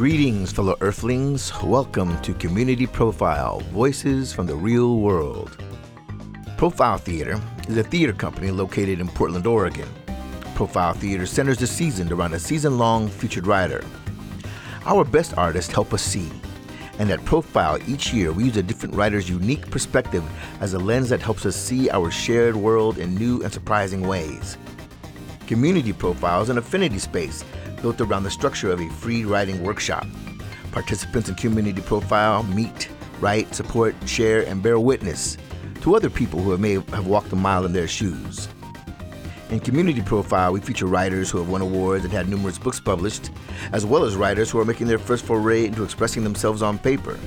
Greetings, 0.00 0.50
fellow 0.50 0.78
Earthlings. 0.80 1.52
Welcome 1.62 2.18
to 2.22 2.32
Community 2.32 2.86
Profile 2.86 3.60
Voices 3.70 4.32
from 4.32 4.46
the 4.46 4.56
Real 4.56 4.96
World. 4.96 5.62
Profile 6.56 6.96
Theater 6.96 7.38
is 7.68 7.76
a 7.76 7.82
theater 7.82 8.14
company 8.14 8.50
located 8.50 8.98
in 8.98 9.08
Portland, 9.08 9.46
Oregon. 9.46 9.86
Profile 10.54 10.94
Theater 10.94 11.26
centers 11.26 11.58
the 11.58 11.66
season 11.66 12.10
around 12.10 12.32
a 12.32 12.38
season 12.38 12.78
long 12.78 13.08
featured 13.08 13.46
writer. 13.46 13.84
Our 14.86 15.04
best 15.04 15.36
artists 15.36 15.70
help 15.70 15.92
us 15.92 16.00
see. 16.00 16.30
And 16.98 17.10
at 17.10 17.22
Profile, 17.26 17.78
each 17.86 18.10
year 18.10 18.32
we 18.32 18.44
use 18.44 18.56
a 18.56 18.62
different 18.62 18.94
writer's 18.94 19.28
unique 19.28 19.70
perspective 19.70 20.24
as 20.62 20.72
a 20.72 20.78
lens 20.78 21.10
that 21.10 21.20
helps 21.20 21.44
us 21.44 21.56
see 21.56 21.90
our 21.90 22.10
shared 22.10 22.56
world 22.56 22.96
in 22.96 23.16
new 23.16 23.42
and 23.42 23.52
surprising 23.52 24.08
ways. 24.08 24.56
Community 25.46 25.92
Profile 25.92 26.40
is 26.40 26.48
an 26.48 26.56
affinity 26.56 26.98
space 26.98 27.44
built 27.82 28.00
around 28.00 28.22
the 28.22 28.30
structure 28.30 28.70
of 28.70 28.80
a 28.80 28.88
free 28.90 29.24
writing 29.24 29.62
workshop. 29.62 30.06
Participants 30.72 31.28
in 31.28 31.34
Community 31.34 31.80
Profile 31.82 32.42
meet, 32.44 32.88
write, 33.20 33.54
support, 33.54 33.94
share, 34.06 34.46
and 34.46 34.62
bear 34.62 34.78
witness 34.78 35.36
to 35.82 35.94
other 35.94 36.10
people 36.10 36.40
who 36.40 36.56
may 36.58 36.74
have 36.74 37.06
walked 37.06 37.32
a 37.32 37.36
mile 37.36 37.64
in 37.64 37.72
their 37.72 37.88
shoes. 37.88 38.48
In 39.50 39.58
Community 39.58 40.00
Profile, 40.00 40.52
we 40.52 40.60
feature 40.60 40.86
writers 40.86 41.28
who 41.28 41.38
have 41.38 41.48
won 41.48 41.60
awards 41.60 42.04
and 42.04 42.12
had 42.12 42.28
numerous 42.28 42.56
books 42.56 42.78
published, 42.78 43.30
as 43.72 43.84
well 43.84 44.04
as 44.04 44.14
writers 44.14 44.48
who 44.48 44.60
are 44.60 44.64
making 44.64 44.86
their 44.86 44.98
first 44.98 45.24
foray 45.24 45.66
into 45.66 45.82
expressing 45.82 46.22
themselves 46.22 46.62
on 46.62 46.78
paper. 46.78 47.18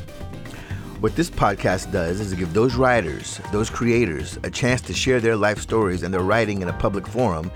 What 1.01 1.17
this 1.17 1.29
podcast 1.29 1.91
does 1.91 2.21
is 2.21 2.29
to 2.29 2.37
give 2.37 2.53
those 2.53 2.75
writers, 2.75 3.41
those 3.51 3.69
creators, 3.69 4.39
a 4.43 4.49
chance 4.49 4.79
to 4.83 4.93
share 4.93 5.19
their 5.19 5.35
life 5.35 5.59
stories 5.59 6.01
and 6.01 6.13
their 6.13 6.21
writing 6.21 6.61
in 6.61 6.69
a 6.69 6.73
public 6.73 7.05
forum 7.05 7.51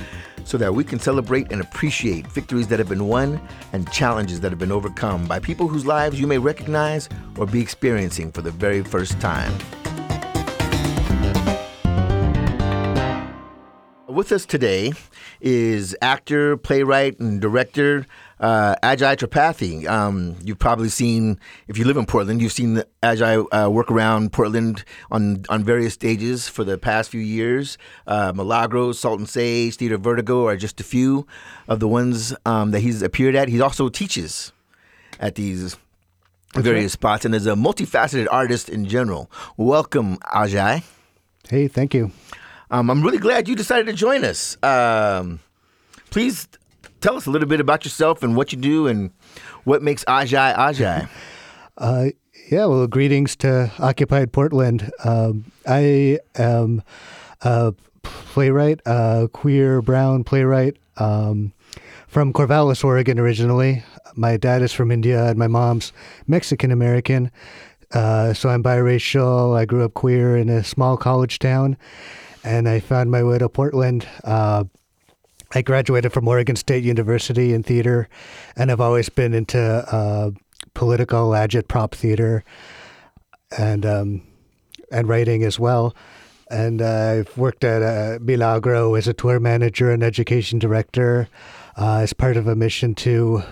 so 0.48 0.58
that 0.58 0.74
we 0.74 0.82
can 0.82 0.98
celebrate 0.98 1.52
and 1.52 1.60
appreciate 1.60 2.26
victories 2.28 2.70
that 2.70 2.80
have 2.80 2.88
been 2.88 3.06
won 3.10 3.40
and 3.74 3.92
challenges 3.92 4.40
that 4.40 4.50
have 4.50 4.58
been 4.58 4.72
overcome 4.72 5.28
by 5.28 5.40
people 5.40 5.68
whose 5.68 5.86
lives 5.86 6.18
you 6.18 6.26
may 6.26 6.38
recognize 6.38 7.10
or 7.38 7.46
be 7.46 7.60
experiencing 7.60 8.32
for 8.32 8.42
the 8.42 8.50
very 8.52 8.82
first 8.82 9.20
time. 9.20 9.52
With 14.08 14.32
us 14.32 14.46
today 14.46 14.94
is 15.42 15.98
actor, 16.02 16.56
playwright, 16.56 17.20
and 17.20 17.42
director 17.42 18.08
uh, 18.40 18.76
Ajai 18.84 19.16
Tripathi. 19.18 19.88
Um, 19.88 20.36
you've 20.44 20.60
probably 20.60 20.90
seen, 20.90 21.40
if 21.68 21.78
you 21.78 21.86
live 21.86 21.98
in 21.98 22.06
Portland, 22.06 22.42
you've 22.42 22.52
seen 22.52 22.84
Ajai 23.02 23.46
uh, 23.52 23.70
work 23.70 23.92
around 23.92 24.34
Portland 24.34 24.84
on 25.12 25.44
on 25.50 25.64
various 25.64 25.94
stages 25.94 26.48
for 26.48 26.64
the 26.64 26.78
past 26.78 27.10
few 27.10 27.22
years. 27.22 27.78
Uh, 28.06 28.32
Milagros, 28.36 29.00
Salt 29.00 29.20
and 29.20 29.30
Sage, 29.30 29.76
Theater 29.76 29.98
Vertigo 29.98 30.46
are 30.48 30.58
just 30.58 30.80
a 30.80 30.84
few 30.84 31.26
of 31.68 31.80
the 31.80 31.88
ones 31.88 32.36
um, 32.46 32.72
that 32.72 32.82
he's 32.82 33.02
appeared 33.02 33.36
at. 33.36 33.48
He 33.50 33.62
also 33.62 33.90
teaches 33.90 34.52
at 35.20 35.36
these 35.36 35.76
various 36.54 36.84
right. 36.84 36.92
spots 36.92 37.26
and 37.26 37.36
is 37.36 37.48
a 37.48 37.54
multifaceted 37.54 38.28
artist 38.32 38.70
in 38.70 38.86
general. 38.86 39.30
Welcome, 39.58 40.18
Ajai. 40.18 40.84
Hey, 41.50 41.68
thank 41.68 41.94
you. 41.94 42.12
Um, 42.70 42.90
I'm 42.90 43.02
really 43.02 43.18
glad 43.18 43.48
you 43.48 43.56
decided 43.56 43.86
to 43.86 43.94
join 43.94 44.26
us. 44.26 44.62
Um, 44.62 45.40
please 46.10 46.48
tell 47.02 47.16
us 47.16 47.26
a 47.26 47.32
little 47.32 47.48
bit 47.48 47.60
about 47.60 47.86
yourself 47.86 48.24
and 48.24 48.36
what 48.36 48.52
you 48.52 48.58
do 48.58 48.88
and 48.88 49.12
what 49.64 49.82
makes 49.82 50.04
Ajai 50.06 50.56
Ajai. 50.56 51.10
Uh, 51.80 52.10
yeah, 52.50 52.66
well, 52.66 52.88
greetings 52.88 53.36
to 53.36 53.72
Occupied 53.78 54.34
Portland. 54.34 54.92
Um, 55.04 55.52
I 55.68 56.18
am 56.34 56.82
a 57.42 57.76
playwright, 58.02 58.80
a 58.88 59.30
queer 59.32 59.82
brown 59.84 60.24
playwright 60.24 60.78
um, 60.96 61.54
from 62.08 62.34
Corvallis, 62.34 62.84
Oregon, 62.84 63.20
originally. 63.20 63.84
My 64.16 64.38
dad 64.38 64.64
is 64.64 64.74
from 64.74 64.92
India 64.92 65.26
and 65.26 65.38
my 65.38 65.48
mom's 65.48 65.94
Mexican 66.26 66.72
American. 66.72 67.30
Uh, 67.94 68.34
so 68.34 68.50
I'm 68.50 68.64
biracial. 68.64 69.56
I 69.56 69.66
grew 69.66 69.84
up 69.86 69.94
queer 69.94 70.36
in 70.36 70.50
a 70.50 70.64
small 70.64 70.98
college 70.98 71.40
town, 71.40 71.78
and 72.44 72.68
I 72.68 72.80
found 72.80 73.12
my 73.12 73.24
way 73.24 73.38
to 73.38 73.50
Portland. 73.50 74.08
Uh, 74.24 74.64
I 75.54 75.62
graduated 75.62 76.12
from 76.14 76.28
Oregon 76.28 76.56
State 76.56 76.84
University 76.84 77.54
in 77.54 77.64
theater, 77.64 78.10
and 78.56 78.72
I've 78.72 78.82
always 78.82 79.10
been 79.10 79.34
into 79.34 79.60
uh, 79.60 80.32
political 80.74 81.30
agitprop 81.30 81.92
theater 81.92 82.44
and 83.58 83.86
um, 83.86 84.22
and 84.92 85.08
writing 85.08 85.44
as 85.44 85.60
well. 85.60 85.96
And 86.50 86.82
uh, 86.82 87.20
I've 87.20 87.38
worked 87.38 87.64
at 87.64 87.82
uh, 87.82 88.20
Milagro 88.22 88.96
as 88.96 89.08
a 89.08 89.14
tour 89.14 89.40
manager 89.40 89.92
and 89.92 90.02
education 90.02 90.60
director 90.60 91.28
uh, 91.78 91.98
as 91.98 92.14
part 92.14 92.38
of 92.38 92.48
a 92.48 92.56
mission 92.56 92.96
to 92.96 93.44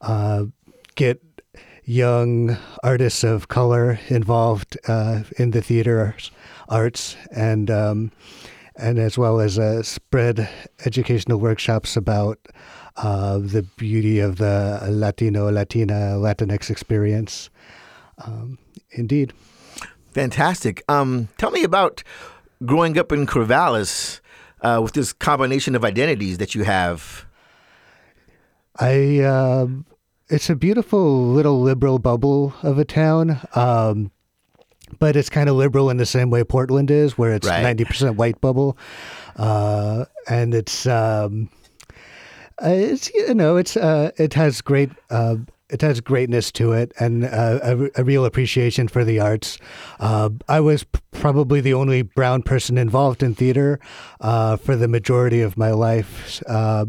uh, 0.00 0.44
get 0.94 1.20
young 1.84 2.56
artists 2.82 3.24
of 3.24 3.48
color 3.48 3.98
involved 4.08 4.78
uh, 4.88 5.22
in 5.38 5.50
the 5.50 5.60
theater 5.60 6.14
arts 6.68 7.16
and 7.32 7.70
um, 7.70 8.12
and 8.80 8.98
as 8.98 9.18
well 9.18 9.40
as 9.40 9.58
uh, 9.58 9.82
spread 9.82 10.48
educational 10.84 11.38
workshops 11.38 11.96
about 11.96 12.38
uh, 12.96 13.38
the 13.38 13.62
beauty 13.76 14.18
of 14.18 14.36
the 14.36 14.80
Latino, 14.88 15.50
Latina, 15.50 16.16
Latinx 16.16 16.70
experience. 16.70 17.50
Um, 18.18 18.58
indeed. 18.90 19.32
Fantastic. 20.12 20.82
Um, 20.88 21.28
tell 21.38 21.50
me 21.50 21.62
about 21.62 22.02
growing 22.64 22.98
up 22.98 23.12
in 23.12 23.26
Corvallis 23.26 24.20
uh, 24.62 24.80
with 24.82 24.92
this 24.92 25.12
combination 25.12 25.74
of 25.74 25.84
identities 25.84 26.38
that 26.38 26.54
you 26.54 26.64
have. 26.64 27.26
I 28.78 29.20
um 29.20 29.84
it's 30.28 30.48
a 30.48 30.54
beautiful 30.54 31.26
little 31.26 31.60
liberal 31.60 31.98
bubble 31.98 32.54
of 32.62 32.78
a 32.78 32.84
town, 32.84 33.40
um, 33.56 34.12
but 35.00 35.16
it's 35.16 35.28
kind 35.28 35.48
of 35.48 35.56
liberal 35.56 35.90
in 35.90 35.96
the 35.96 36.06
same 36.06 36.30
way 36.30 36.44
Portland 36.44 36.90
is, 36.90 37.18
where 37.18 37.32
it's 37.34 37.48
Right. 37.48 37.62
ninety 37.62 37.84
percent 37.84 38.16
white 38.16 38.40
bubble, 38.40 38.78
uh, 39.36 40.04
and 40.28 40.54
it's 40.54 40.86
um, 40.86 41.50
uh, 42.62 42.68
it's 42.68 43.12
you 43.12 43.34
know 43.34 43.56
it's 43.56 43.76
uh, 43.76 44.10
it 44.16 44.34
has 44.34 44.60
great. 44.60 44.90
Uh, 45.10 45.36
it 45.72 45.82
has 45.82 46.00
greatness 46.00 46.50
to 46.50 46.72
it 46.72 46.92
and 46.98 47.24
uh, 47.24 47.60
a, 47.62 48.00
a 48.00 48.02
real 48.02 48.24
appreciation 48.24 48.88
for 48.88 49.04
the 49.04 49.20
arts. 49.20 49.56
Uh, 50.00 50.28
I 50.48 50.58
was 50.58 50.82
p- 50.82 50.98
probably 51.12 51.60
the 51.60 51.74
only 51.74 52.02
brown 52.02 52.42
person 52.42 52.76
involved 52.76 53.22
in 53.22 53.36
theater 53.36 53.78
uh, 54.20 54.56
for 54.56 54.74
the 54.74 54.88
majority 54.88 55.42
of 55.42 55.56
my 55.56 55.70
life. 55.70 56.42
Uh, 56.48 56.86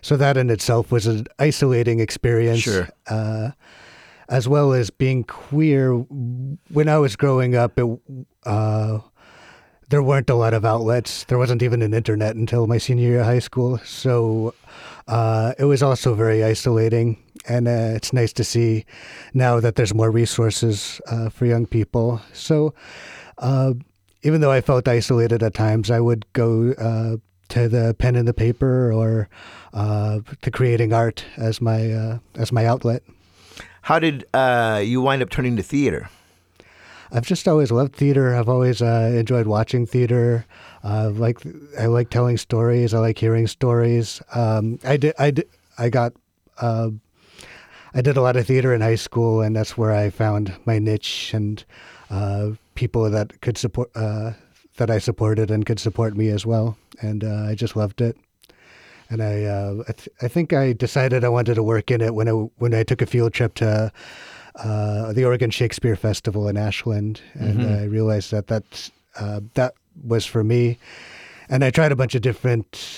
so 0.00 0.16
that 0.16 0.36
in 0.36 0.48
itself 0.48 0.92
was 0.92 1.08
an 1.08 1.26
isolating 1.40 1.98
experience. 1.98 2.60
Sure. 2.60 2.88
As 4.28 4.48
well 4.48 4.72
as 4.72 4.90
being 4.90 5.24
queer. 5.24 5.92
When 5.92 6.88
I 6.88 6.98
was 6.98 7.16
growing 7.16 7.54
up, 7.54 7.78
it, 7.78 8.00
uh, 8.44 9.00
there 9.90 10.02
weren't 10.02 10.30
a 10.30 10.34
lot 10.34 10.54
of 10.54 10.64
outlets. 10.64 11.24
There 11.24 11.38
wasn't 11.38 11.62
even 11.62 11.82
an 11.82 11.92
internet 11.94 12.34
until 12.34 12.66
my 12.66 12.78
senior 12.78 13.08
year 13.08 13.20
of 13.20 13.26
high 13.26 13.38
school. 13.38 13.78
So 13.84 14.54
uh, 15.06 15.52
it 15.58 15.64
was 15.64 15.82
also 15.82 16.14
very 16.14 16.42
isolating. 16.42 17.22
And 17.46 17.68
uh, 17.68 17.92
it's 17.94 18.12
nice 18.12 18.32
to 18.34 18.44
see 18.44 18.86
now 19.34 19.60
that 19.60 19.76
there's 19.76 19.92
more 19.92 20.10
resources 20.10 21.00
uh, 21.08 21.28
for 21.28 21.44
young 21.44 21.66
people. 21.66 22.22
So 22.32 22.74
uh, 23.38 23.74
even 24.22 24.40
though 24.40 24.50
I 24.50 24.62
felt 24.62 24.88
isolated 24.88 25.42
at 25.42 25.52
times, 25.52 25.90
I 25.90 26.00
would 26.00 26.24
go 26.32 26.72
uh, 26.72 27.16
to 27.50 27.68
the 27.68 27.94
pen 27.98 28.16
and 28.16 28.26
the 28.26 28.32
paper 28.32 28.90
or 28.90 29.28
to 29.74 30.50
creating 30.50 30.94
art 30.94 31.26
as 31.36 31.60
my 31.60 32.18
as 32.36 32.50
my 32.50 32.64
outlet. 32.64 33.02
How 33.84 33.98
did 33.98 34.24
uh, 34.32 34.80
you 34.82 35.02
wind 35.02 35.22
up 35.22 35.28
turning 35.28 35.56
to 35.56 35.62
theater? 35.62 36.08
I've 37.12 37.26
just 37.26 37.46
always 37.46 37.70
loved 37.70 37.94
theater. 37.94 38.34
I've 38.34 38.48
always 38.48 38.80
uh, 38.80 39.12
enjoyed 39.14 39.46
watching 39.46 39.84
theater. 39.84 40.46
Uh, 40.82 41.10
like 41.10 41.42
I 41.78 41.84
like 41.84 42.08
telling 42.08 42.38
stories. 42.38 42.94
I 42.94 42.98
like 43.00 43.18
hearing 43.18 43.46
stories. 43.46 44.22
Um, 44.34 44.78
I 44.84 44.96
did. 44.96 45.14
I 45.18 45.32
did. 45.32 45.48
I 45.76 45.90
got. 45.90 46.14
Uh, 46.58 46.92
I 47.92 48.00
did 48.00 48.16
a 48.16 48.22
lot 48.22 48.36
of 48.36 48.46
theater 48.46 48.72
in 48.72 48.80
high 48.80 48.94
school, 48.94 49.42
and 49.42 49.54
that's 49.54 49.76
where 49.76 49.92
I 49.92 50.08
found 50.08 50.56
my 50.64 50.78
niche 50.78 51.34
and 51.34 51.62
uh, 52.08 52.52
people 52.74 53.10
that 53.10 53.42
could 53.42 53.58
support 53.58 53.90
uh, 53.94 54.32
that 54.78 54.90
I 54.90 54.98
supported 54.98 55.50
and 55.50 55.66
could 55.66 55.78
support 55.78 56.16
me 56.16 56.30
as 56.30 56.46
well. 56.46 56.78
And 57.02 57.22
uh, 57.22 57.48
I 57.50 57.54
just 57.54 57.76
loved 57.76 58.00
it. 58.00 58.16
And 59.10 59.22
I, 59.22 59.44
uh, 59.44 59.74
I, 59.88 59.92
th- 59.92 60.08
I 60.22 60.28
think 60.28 60.52
I 60.52 60.72
decided 60.72 61.24
I 61.24 61.28
wanted 61.28 61.54
to 61.54 61.62
work 61.62 61.90
in 61.90 62.00
it 62.00 62.14
when 62.14 62.28
I 62.28 62.32
when 62.32 62.74
I 62.74 62.82
took 62.84 63.02
a 63.02 63.06
field 63.06 63.32
trip 63.32 63.54
to 63.54 63.92
uh, 64.56 65.12
the 65.12 65.24
Oregon 65.24 65.50
Shakespeare 65.50 65.96
Festival 65.96 66.48
in 66.48 66.56
Ashland, 66.56 67.20
and 67.34 67.58
Mhm. 67.60 67.80
I 67.80 67.84
realized 67.84 68.30
that 68.30 68.46
that 68.46 68.90
uh, 69.16 69.40
that 69.54 69.74
was 70.04 70.24
for 70.26 70.42
me. 70.42 70.78
And 71.48 71.62
I 71.64 71.70
tried 71.70 71.92
a 71.92 71.96
bunch 71.96 72.14
of 72.14 72.22
different 72.22 72.88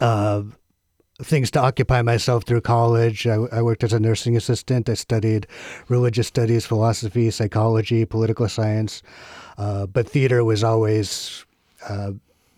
uh, 0.00 0.42
things 1.22 1.50
to 1.52 1.60
occupy 1.60 2.02
myself 2.02 2.44
through 2.44 2.60
college. 2.60 3.26
I, 3.26 3.34
I 3.52 3.62
worked 3.62 3.84
as 3.84 3.92
a 3.92 4.00
nursing 4.00 4.36
assistant. 4.36 4.88
I 4.88 4.94
studied 4.94 5.46
religious 5.88 6.26
studies, 6.26 6.66
philosophy, 6.66 7.30
psychology, 7.30 8.04
political 8.04 8.48
science, 8.48 9.02
uh, 9.56 9.86
but 9.86 10.08
theater 10.08 10.44
was 10.44 10.62
always 10.64 11.44
uh, 11.88 12.12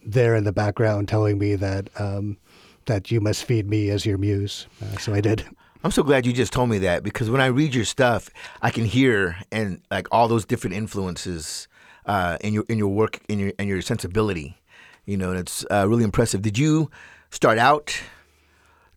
there 0.07 0.35
in 0.37 0.45
the 0.45 0.53
background, 0.53 1.09
telling 1.09 1.39
me 1.39 1.57
that 1.57 1.91
um, 2.01 2.39
that 2.87 3.11
you 3.11 3.21
must 3.21 3.45
feed 3.45 3.69
me 3.69 3.91
as 3.91 4.07
your 4.07 4.17
muse. 4.17 4.67
Uh, 4.83 4.97
so 4.99 5.13
I 5.13 5.21
did. 5.21 5.45
I'm 5.85 5.91
so 5.91 6.03
glad 6.03 6.27
you 6.27 6.33
just 6.33 6.53
told 6.53 6.71
me 6.71 6.79
that 6.79 7.03
because 7.03 7.31
when 7.31 7.41
I 7.41 7.47
read 7.47 7.75
your 7.75 7.85
stuff, 7.85 8.31
I 8.63 8.71
can 8.71 8.85
hear 8.85 9.37
and 9.53 9.81
like 9.91 10.09
all 10.11 10.27
those 10.27 10.45
different 10.45 10.75
influences 10.75 11.69
uh, 12.07 12.39
in 12.41 12.55
your 12.55 12.65
in 12.69 12.79
your 12.79 12.89
work 12.89 13.21
in 13.29 13.39
your 13.39 13.53
and 13.59 13.69
your 13.69 13.83
sensibility. 13.83 14.57
You 15.05 15.17
know, 15.17 15.31
and 15.31 15.39
it's 15.39 15.65
uh, 15.71 15.87
really 15.89 16.03
impressive. 16.03 16.43
Did 16.43 16.59
you 16.59 16.91
start 17.31 17.59
out 17.59 18.01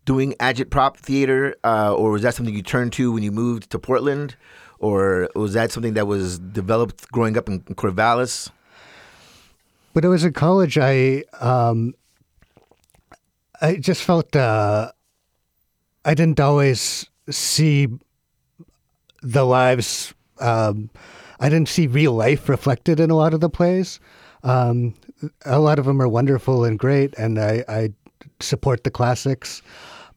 doing 0.06 0.34
agitprop 0.40 0.98
theater, 0.98 1.56
uh, 1.64 1.94
or 1.94 2.12
was 2.12 2.24
that 2.24 2.34
something 2.34 2.56
you 2.56 2.64
turned 2.64 2.94
to 2.94 3.12
when 3.12 3.22
you 3.22 3.32
moved 3.32 3.70
to 3.70 3.78
Portland, 3.78 4.36
or 4.80 5.30
was 5.36 5.54
that 5.54 5.72
something 5.72 5.94
that 5.94 6.08
was 6.08 6.40
developed 6.40 7.12
growing 7.12 7.38
up 7.38 7.48
in 7.48 7.62
Corvallis? 7.62 8.50
When 10.00 10.06
I 10.06 10.08
was 10.12 10.24
in 10.24 10.32
college, 10.32 10.78
I 10.78 11.26
um, 11.42 11.94
I 13.60 13.76
just 13.76 14.02
felt 14.02 14.34
uh, 14.34 14.94
I 16.06 16.14
didn't 16.14 16.40
always 16.40 17.06
see 17.30 17.90
the 19.22 19.44
lives. 19.44 20.14
Um, 20.40 20.90
I 21.42 21.50
didn't 21.50 21.68
see 21.68 21.88
real 21.88 22.14
life 22.14 22.48
reflected 22.48 23.02
in 23.02 23.12
a 23.12 23.16
lot 23.18 23.34
of 23.34 23.42
the 23.42 23.50
plays. 23.50 24.00
Um, 24.44 24.96
a 25.44 25.60
lot 25.60 25.80
of 25.80 25.86
them 25.86 26.02
are 26.02 26.08
wonderful 26.08 26.64
and 26.64 26.80
great, 26.80 27.14
and 27.18 27.38
I, 27.38 27.66
I 27.68 27.90
support 28.40 28.86
the 28.86 28.92
classics, 28.92 29.62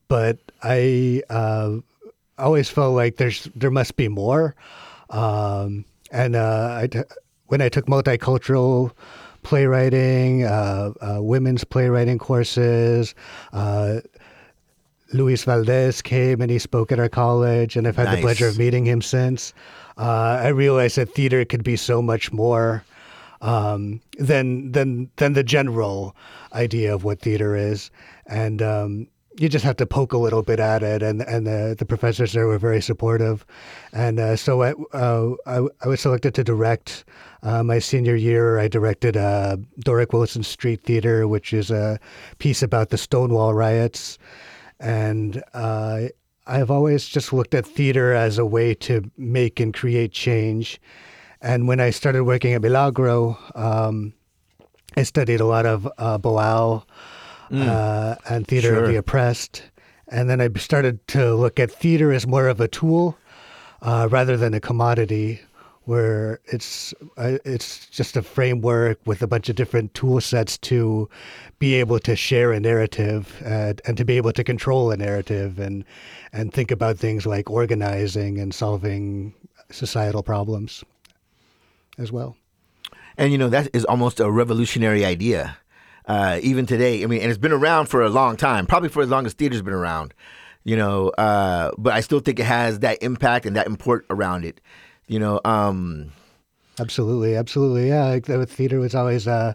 but 0.06 0.38
I 0.62 1.23
uh, 1.29 1.79
always 2.38 2.69
felt 2.69 2.94
like 2.94 3.17
there's 3.17 3.49
there 3.56 3.73
must 3.73 3.96
be 3.96 4.06
more. 4.06 4.55
Um, 5.11 5.84
and 6.12 6.37
uh, 6.37 6.82
I, 6.82 6.88
when 7.49 7.61
I 7.61 7.69
took 7.69 7.87
multicultural 7.87 8.93
playwriting, 9.42 10.44
uh, 10.44 10.92
uh 11.00 11.22
women's 11.22 11.64
playwriting 11.64 12.18
courses, 12.18 13.14
uh, 13.52 14.00
Luis 15.12 15.44
Valdez 15.44 16.02
came 16.02 16.40
and 16.40 16.50
he 16.50 16.58
spoke 16.58 16.90
at 16.90 16.98
our 16.98 17.08
college, 17.08 17.76
and 17.76 17.86
I've 17.86 17.96
had 17.96 18.06
nice. 18.06 18.16
the 18.16 18.22
pleasure 18.22 18.48
of 18.48 18.58
meeting 18.58 18.86
him 18.86 19.02
since. 19.02 19.52
Uh, 19.98 20.40
I 20.42 20.48
realized 20.48 20.96
that 20.96 21.14
theater 21.14 21.44
could 21.44 21.64
be 21.64 21.76
so 21.76 22.00
much 22.00 22.32
more 22.32 22.84
um, 23.40 24.00
than 24.18 24.72
than 24.72 25.10
than 25.16 25.34
the 25.34 25.42
general 25.42 26.16
idea 26.52 26.94
of 26.94 27.04
what 27.04 27.20
theater 27.20 27.54
is, 27.56 27.90
and 28.26 28.62
um, 28.62 29.08
you 29.38 29.48
just 29.48 29.64
have 29.64 29.76
to 29.76 29.86
poke 29.86 30.12
a 30.12 30.18
little 30.18 30.42
bit 30.42 30.60
at 30.60 30.82
it. 30.82 31.02
And 31.02 31.22
and 31.22 31.46
the 31.46 31.74
the 31.78 31.84
professors 31.84 32.32
there 32.32 32.46
were 32.46 32.58
very 32.58 32.80
supportive, 32.80 33.44
and 33.92 34.18
uh, 34.18 34.36
so 34.36 34.62
I, 34.62 34.72
uh, 34.96 35.34
I, 35.46 35.66
I 35.82 35.88
was 35.88 36.00
selected 36.00 36.34
to 36.36 36.44
direct. 36.44 37.04
Uh, 37.42 37.62
my 37.62 37.78
senior 37.78 38.14
year, 38.14 38.58
I 38.58 38.68
directed 38.68 39.16
uh, 39.16 39.56
Doric 39.80 40.12
Wilson 40.12 40.44
Street 40.44 40.82
Theater, 40.84 41.26
which 41.26 41.52
is 41.52 41.70
a 41.70 41.98
piece 42.38 42.62
about 42.62 42.90
the 42.90 42.98
Stonewall 42.98 43.52
riots 43.52 44.18
and 44.82 45.42
uh, 45.54 46.08
I've 46.46 46.70
always 46.70 47.06
just 47.06 47.32
looked 47.32 47.54
at 47.54 47.64
theater 47.64 48.12
as 48.12 48.36
a 48.36 48.44
way 48.44 48.74
to 48.74 49.08
make 49.16 49.60
and 49.60 49.72
create 49.72 50.12
change. 50.12 50.80
And 51.40 51.68
when 51.68 51.78
I 51.78 51.90
started 51.90 52.24
working 52.24 52.52
at 52.52 52.62
Milagro, 52.62 53.38
um, 53.54 54.12
I 54.96 55.04
studied 55.04 55.40
a 55.40 55.46
lot 55.46 55.66
of 55.66 55.86
uh, 55.98 56.18
Boal 56.18 56.84
mm. 57.50 57.66
uh, 57.66 58.16
and 58.28 58.46
theater 58.46 58.74
sure. 58.74 58.82
of 58.82 58.88
the 58.88 58.96
oppressed. 58.96 59.62
And 60.08 60.28
then 60.28 60.40
I 60.40 60.48
started 60.58 61.06
to 61.08 61.34
look 61.34 61.60
at 61.60 61.70
theater 61.70 62.12
as 62.12 62.26
more 62.26 62.48
of 62.48 62.60
a 62.60 62.66
tool 62.66 63.16
uh, 63.80 64.08
rather 64.10 64.36
than 64.36 64.52
a 64.52 64.60
commodity 64.60 65.40
where 65.84 66.40
it's 66.46 66.94
uh, 67.17 67.38
it's 67.44 67.87
just 67.88 68.17
a 68.17 68.23
framework 68.23 68.99
with 69.05 69.23
a 69.23 69.26
bunch 69.26 69.49
of 69.49 69.56
different 69.56 69.93
tool 69.94 70.20
sets 70.20 70.56
to 70.58 71.08
be 71.58 71.75
able 71.75 71.99
to 71.99 72.14
share 72.14 72.52
a 72.52 72.61
narrative 72.61 73.43
and, 73.44 73.81
and 73.84 73.96
to 73.96 74.05
be 74.05 74.17
able 74.17 74.32
to 74.32 74.44
control 74.44 74.90
a 74.90 74.96
narrative 74.96 75.58
and 75.58 75.84
and 76.32 76.52
think 76.52 76.70
about 76.70 76.99
things 76.99 77.26
like 77.26 77.50
organizing 77.50 78.38
and 78.38 78.55
solving 78.55 79.34
societal 79.70 80.23
problems 80.23 80.84
as 81.99 82.12
well. 82.12 82.37
And 83.17 83.32
you 83.32 83.38
know 83.38 83.49
that 83.49 83.69
is 83.73 83.84
almost 83.84 84.20
a 84.20 84.31
revolutionary 84.31 85.05
idea. 85.05 85.56
Uh, 86.06 86.40
even 86.43 86.67
today, 86.67 87.02
I 87.02 87.06
mean, 87.06 87.20
and 87.20 87.31
it's 87.31 87.38
been 87.38 87.52
around 87.52 87.87
for 87.87 88.02
a 88.02 88.08
long 88.08 88.37
time, 88.37 88.67
probably 88.67 88.88
for 88.88 89.02
as 89.02 89.08
long 89.08 89.25
as 89.25 89.34
theater's 89.34 89.62
been 89.62 89.75
around. 89.75 90.14
You 90.64 90.76
know, 90.76 91.08
uh, 91.11 91.73
but 91.76 91.93
I 91.93 92.00
still 92.00 92.20
think 92.20 92.38
it 92.38 92.44
has 92.46 92.81
that 92.81 93.02
impact 93.02 93.46
and 93.46 93.56
that 93.56 93.67
import 93.67 94.06
around 94.11 94.44
it 94.44 94.61
you 95.06 95.19
know. 95.19 95.40
Um, 95.44 96.12
absolutely, 96.78 97.37
absolutely, 97.37 97.88
yeah. 97.88 98.19
The 98.19 98.46
theater 98.46 98.81
was 98.81 98.94
always. 98.94 99.26
Uh, 99.26 99.54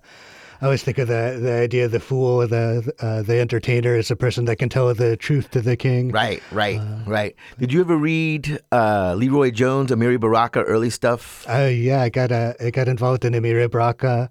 I 0.60 0.66
always 0.66 0.82
think 0.82 0.98
of 0.98 1.08
the 1.08 1.38
the 1.40 1.54
idea 1.54 1.86
of 1.86 1.92
the 1.92 2.00
fool 2.00 2.42
or 2.42 2.48
the 2.48 2.92
uh, 3.00 3.22
the 3.22 3.40
entertainer 3.40 3.96
as 3.96 4.10
a 4.10 4.16
person 4.16 4.46
that 4.46 4.56
can 4.56 4.70
tell 4.70 4.92
the 4.94 5.16
truth 5.16 5.52
to 5.52 5.62
the 5.62 5.76
king. 5.76 6.10
Right, 6.10 6.42
right, 6.52 6.80
uh, 6.80 7.00
right. 7.06 7.36
Did 7.60 7.72
you 7.72 7.82
ever 7.82 7.96
read 7.96 8.60
uh, 8.72 9.14
LeRoi 9.14 9.54
Jones, 9.54 9.92
Amiri 9.92 10.20
Baraka, 10.20 10.64
early 10.64 10.90
stuff? 10.90 11.46
Uh, 11.48 11.70
yeah, 11.72 12.02
I 12.02 12.10
got 12.10 12.32
uh, 12.32 12.54
I 12.60 12.72
got 12.72 12.88
involved 12.88 13.24
in 13.24 13.34
Amiri 13.34 13.70
Baraka. 13.70 14.30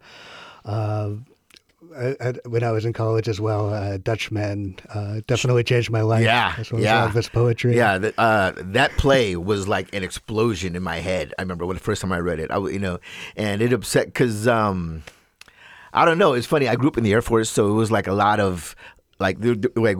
When 2.46 2.62
I 2.62 2.70
was 2.72 2.84
in 2.84 2.92
college 2.92 3.28
as 3.28 3.40
well, 3.40 3.72
uh, 3.72 3.96
Dutchman 3.98 4.78
uh, 4.92 5.20
definitely 5.26 5.64
changed 5.64 5.90
my 5.90 6.02
life. 6.02 6.24
Yeah, 6.24 6.54
as 6.58 6.70
well 6.70 6.82
yeah. 6.82 7.06
As 7.06 7.14
this 7.14 7.28
poetry. 7.28 7.76
Yeah, 7.76 7.98
that, 7.98 8.14
uh, 8.18 8.52
that 8.56 8.92
play 8.92 9.36
was 9.36 9.66
like 9.66 9.94
an 9.94 10.02
explosion 10.02 10.76
in 10.76 10.82
my 10.82 10.98
head. 10.98 11.32
I 11.38 11.42
remember 11.42 11.66
when 11.66 11.76
the 11.76 11.82
first 11.82 12.02
time 12.02 12.12
I 12.12 12.18
read 12.18 12.38
it, 12.40 12.50
I 12.50 12.58
you 12.58 12.78
know, 12.78 12.98
and 13.36 13.62
it 13.62 13.72
upset 13.72 14.06
because 14.06 14.46
um, 14.46 15.02
I 15.92 16.04
don't 16.04 16.18
know. 16.18 16.34
It's 16.34 16.46
funny. 16.46 16.68
I 16.68 16.76
grew 16.76 16.88
up 16.88 16.98
in 16.98 17.04
the 17.04 17.12
Air 17.12 17.22
Force, 17.22 17.48
so 17.48 17.68
it 17.68 17.72
was 17.72 17.90
like 17.90 18.06
a 18.06 18.12
lot 18.12 18.40
of 18.40 18.76
like 19.18 19.38
like 19.74 19.96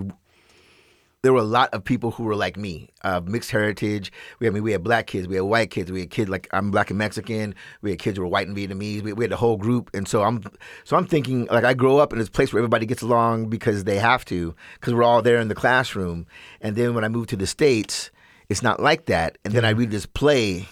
there 1.23 1.33
were 1.33 1.41
a 1.41 1.45
lot 1.45 1.73
of 1.75 1.83
people 1.83 2.13
who 2.13 2.25
were 2.25 2.37
like 2.37 2.57
me, 2.57 2.89
uh, 3.03 3.21
mixed 3.25 3.51
heritage. 3.51 4.13
We, 4.39 4.47
I 4.47 4.51
mean, 4.51 4.63
we 4.63 4.73
had 4.73 4.85
black 4.85 5.07
kids, 5.07 5.27
we 5.27 5.37
had 5.37 5.43
white 5.43 5.71
kids, 5.71 5.91
we 5.91 6.01
had 6.01 6.11
kids 6.11 6.31
like 6.31 6.47
I'm 6.53 6.71
black 6.71 6.91
and 6.91 6.99
Mexican. 6.99 7.55
We 7.83 7.91
had 7.91 7.99
kids 7.99 8.17
who 8.17 8.23
were 8.23 8.29
white 8.29 8.47
and 8.47 8.57
Vietnamese. 8.57 9.03
We, 9.03 9.13
we 9.13 9.25
had 9.25 9.33
the 9.33 9.37
whole 9.37 9.57
group, 9.57 9.91
and 9.95 10.07
so 10.07 10.23
I'm, 10.23 10.45
so 10.85 10.97
I'm 10.97 11.07
thinking 11.07 11.47
like 11.47 11.65
I 11.65 11.75
grow 11.75 11.99
up 11.99 12.13
in 12.13 12.19
this 12.19 12.29
place 12.29 12.53
where 12.53 12.61
everybody 12.61 12.87
gets 12.87 13.03
along 13.03 13.49
because 13.49 13.85
they 13.85 13.99
have 13.99 14.25
to, 14.27 14.55
because 14.75 14.95
we're 14.95 15.03
all 15.03 15.23
there 15.23 15.39
in 15.39 15.49
the 15.49 15.55
classroom. 15.55 16.27
And 16.61 16.77
then 16.77 16.95
when 16.95 17.05
I 17.05 17.09
moved 17.09 17.31
to 17.31 17.37
the 17.37 17.47
states, 17.47 18.11
it's 18.49 18.63
not 18.63 18.81
like 18.81 19.07
that. 19.07 19.39
And 19.45 19.53
then 19.53 19.65
I 19.65 19.71
read 19.71 19.91
this 19.91 20.07
play 20.07 20.69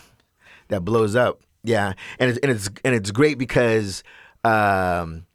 that 0.68 0.84
blows 0.84 1.16
up. 1.16 1.40
Yeah, 1.62 1.94
and 2.18 2.30
it's 2.30 2.38
and 2.40 2.52
it's 2.52 2.70
and 2.84 2.94
it's 2.94 3.10
great 3.10 3.38
because 3.38 4.04
um, 4.44 5.26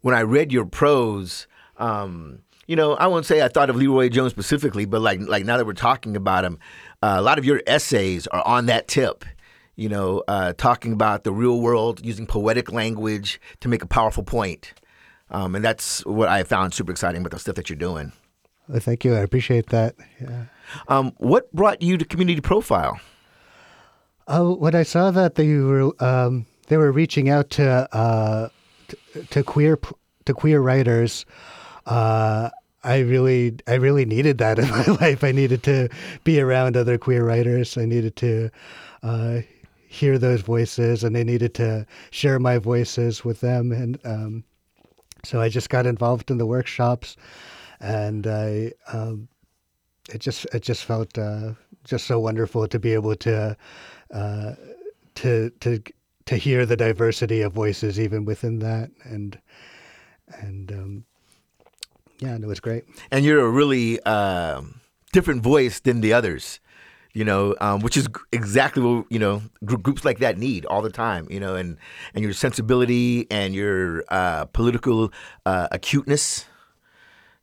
when 0.00 0.14
I 0.14 0.22
read 0.22 0.52
your 0.52 0.64
prose. 0.64 1.46
Um, 1.78 2.40
you 2.66 2.76
know, 2.76 2.94
I 2.94 3.06
won't 3.06 3.26
say 3.26 3.42
I 3.42 3.48
thought 3.48 3.70
of 3.70 3.76
LeRoi 3.76 4.10
Jones 4.10 4.32
specifically, 4.32 4.84
but 4.84 5.00
like 5.00 5.20
like 5.20 5.44
now 5.44 5.56
that 5.56 5.66
we're 5.66 5.72
talking 5.72 6.16
about 6.16 6.44
him, 6.44 6.58
uh, 7.02 7.16
a 7.18 7.22
lot 7.22 7.38
of 7.38 7.44
your 7.44 7.62
essays 7.66 8.26
are 8.28 8.46
on 8.46 8.66
that 8.66 8.88
tip. 8.88 9.24
You 9.74 9.88
know, 9.88 10.22
uh, 10.28 10.52
talking 10.52 10.92
about 10.92 11.24
the 11.24 11.32
real 11.32 11.60
world, 11.60 12.04
using 12.04 12.26
poetic 12.26 12.70
language 12.70 13.40
to 13.60 13.68
make 13.68 13.82
a 13.82 13.86
powerful 13.86 14.22
point, 14.22 14.74
um, 15.30 15.54
and 15.54 15.64
that's 15.64 16.04
what 16.04 16.28
I 16.28 16.44
found 16.44 16.74
super 16.74 16.92
exciting 16.92 17.22
about 17.22 17.32
the 17.32 17.38
stuff 17.38 17.54
that 17.56 17.70
you're 17.70 17.76
doing. 17.76 18.12
Well, 18.68 18.80
thank 18.80 19.04
you. 19.04 19.14
I 19.14 19.20
appreciate 19.20 19.70
that. 19.70 19.96
Yeah. 20.20 20.44
Um, 20.88 21.12
what 21.18 21.52
brought 21.52 21.82
you 21.82 21.96
to 21.96 22.04
Community 22.04 22.40
Profile? 22.40 23.00
Uh, 24.28 24.50
when 24.50 24.74
I 24.74 24.82
saw 24.84 25.10
that 25.10 25.34
they 25.34 25.56
were 25.56 25.92
um, 26.02 26.46
they 26.68 26.76
were 26.76 26.92
reaching 26.92 27.28
out 27.28 27.50
to 27.50 27.88
uh, 27.94 28.48
to, 28.88 29.24
to 29.24 29.42
queer 29.42 29.78
to 30.26 30.34
queer 30.34 30.60
writers 30.60 31.26
uh, 31.86 32.50
I 32.84 32.98
really, 33.00 33.56
I 33.66 33.74
really 33.74 34.04
needed 34.04 34.38
that 34.38 34.58
in 34.58 34.68
my 34.68 34.84
life. 35.00 35.22
I 35.24 35.32
needed 35.32 35.62
to 35.64 35.88
be 36.24 36.40
around 36.40 36.76
other 36.76 36.98
queer 36.98 37.24
writers. 37.24 37.76
I 37.76 37.84
needed 37.84 38.16
to 38.16 38.50
uh, 39.02 39.40
hear 39.86 40.18
those 40.18 40.40
voices, 40.40 41.04
and 41.04 41.16
I 41.16 41.22
needed 41.22 41.54
to 41.54 41.86
share 42.10 42.38
my 42.38 42.58
voices 42.58 43.24
with 43.24 43.40
them. 43.40 43.72
And 43.72 43.98
um, 44.04 44.44
so 45.24 45.40
I 45.40 45.48
just 45.48 45.70
got 45.70 45.86
involved 45.86 46.30
in 46.30 46.38
the 46.38 46.46
workshops, 46.46 47.16
and 47.80 48.26
I, 48.26 48.72
um, 48.92 49.28
it 50.12 50.18
just, 50.18 50.46
it 50.52 50.62
just 50.62 50.84
felt 50.84 51.16
uh, 51.16 51.52
just 51.84 52.06
so 52.06 52.18
wonderful 52.18 52.66
to 52.66 52.78
be 52.78 52.94
able 52.94 53.14
to, 53.16 53.56
uh, 54.12 54.52
to, 55.16 55.50
to, 55.60 55.82
to 56.26 56.36
hear 56.36 56.66
the 56.66 56.76
diversity 56.76 57.42
of 57.42 57.52
voices 57.52 58.00
even 58.00 58.24
within 58.24 58.58
that, 58.60 58.90
and, 59.04 59.38
and. 60.40 60.72
Um, 60.72 61.04
yeah, 62.22 62.36
it 62.36 62.46
was 62.46 62.60
great. 62.60 62.84
And 63.10 63.24
you're 63.24 63.44
a 63.44 63.50
really 63.50 63.98
uh, 64.06 64.62
different 65.12 65.42
voice 65.42 65.80
than 65.80 66.00
the 66.02 66.12
others, 66.12 66.60
you 67.14 67.24
know, 67.24 67.56
um, 67.60 67.80
which 67.80 67.96
is 67.96 68.08
exactly 68.30 68.80
what 68.82 69.06
you 69.10 69.18
know 69.18 69.42
gr- 69.64 69.76
groups 69.76 70.04
like 70.04 70.20
that 70.20 70.38
need 70.38 70.64
all 70.66 70.82
the 70.82 70.90
time, 70.90 71.26
you 71.28 71.40
know, 71.40 71.56
and 71.56 71.76
and 72.14 72.22
your 72.22 72.32
sensibility 72.32 73.26
and 73.30 73.54
your 73.54 74.04
uh, 74.08 74.44
political 74.46 75.12
uh, 75.46 75.68
acuteness. 75.72 76.46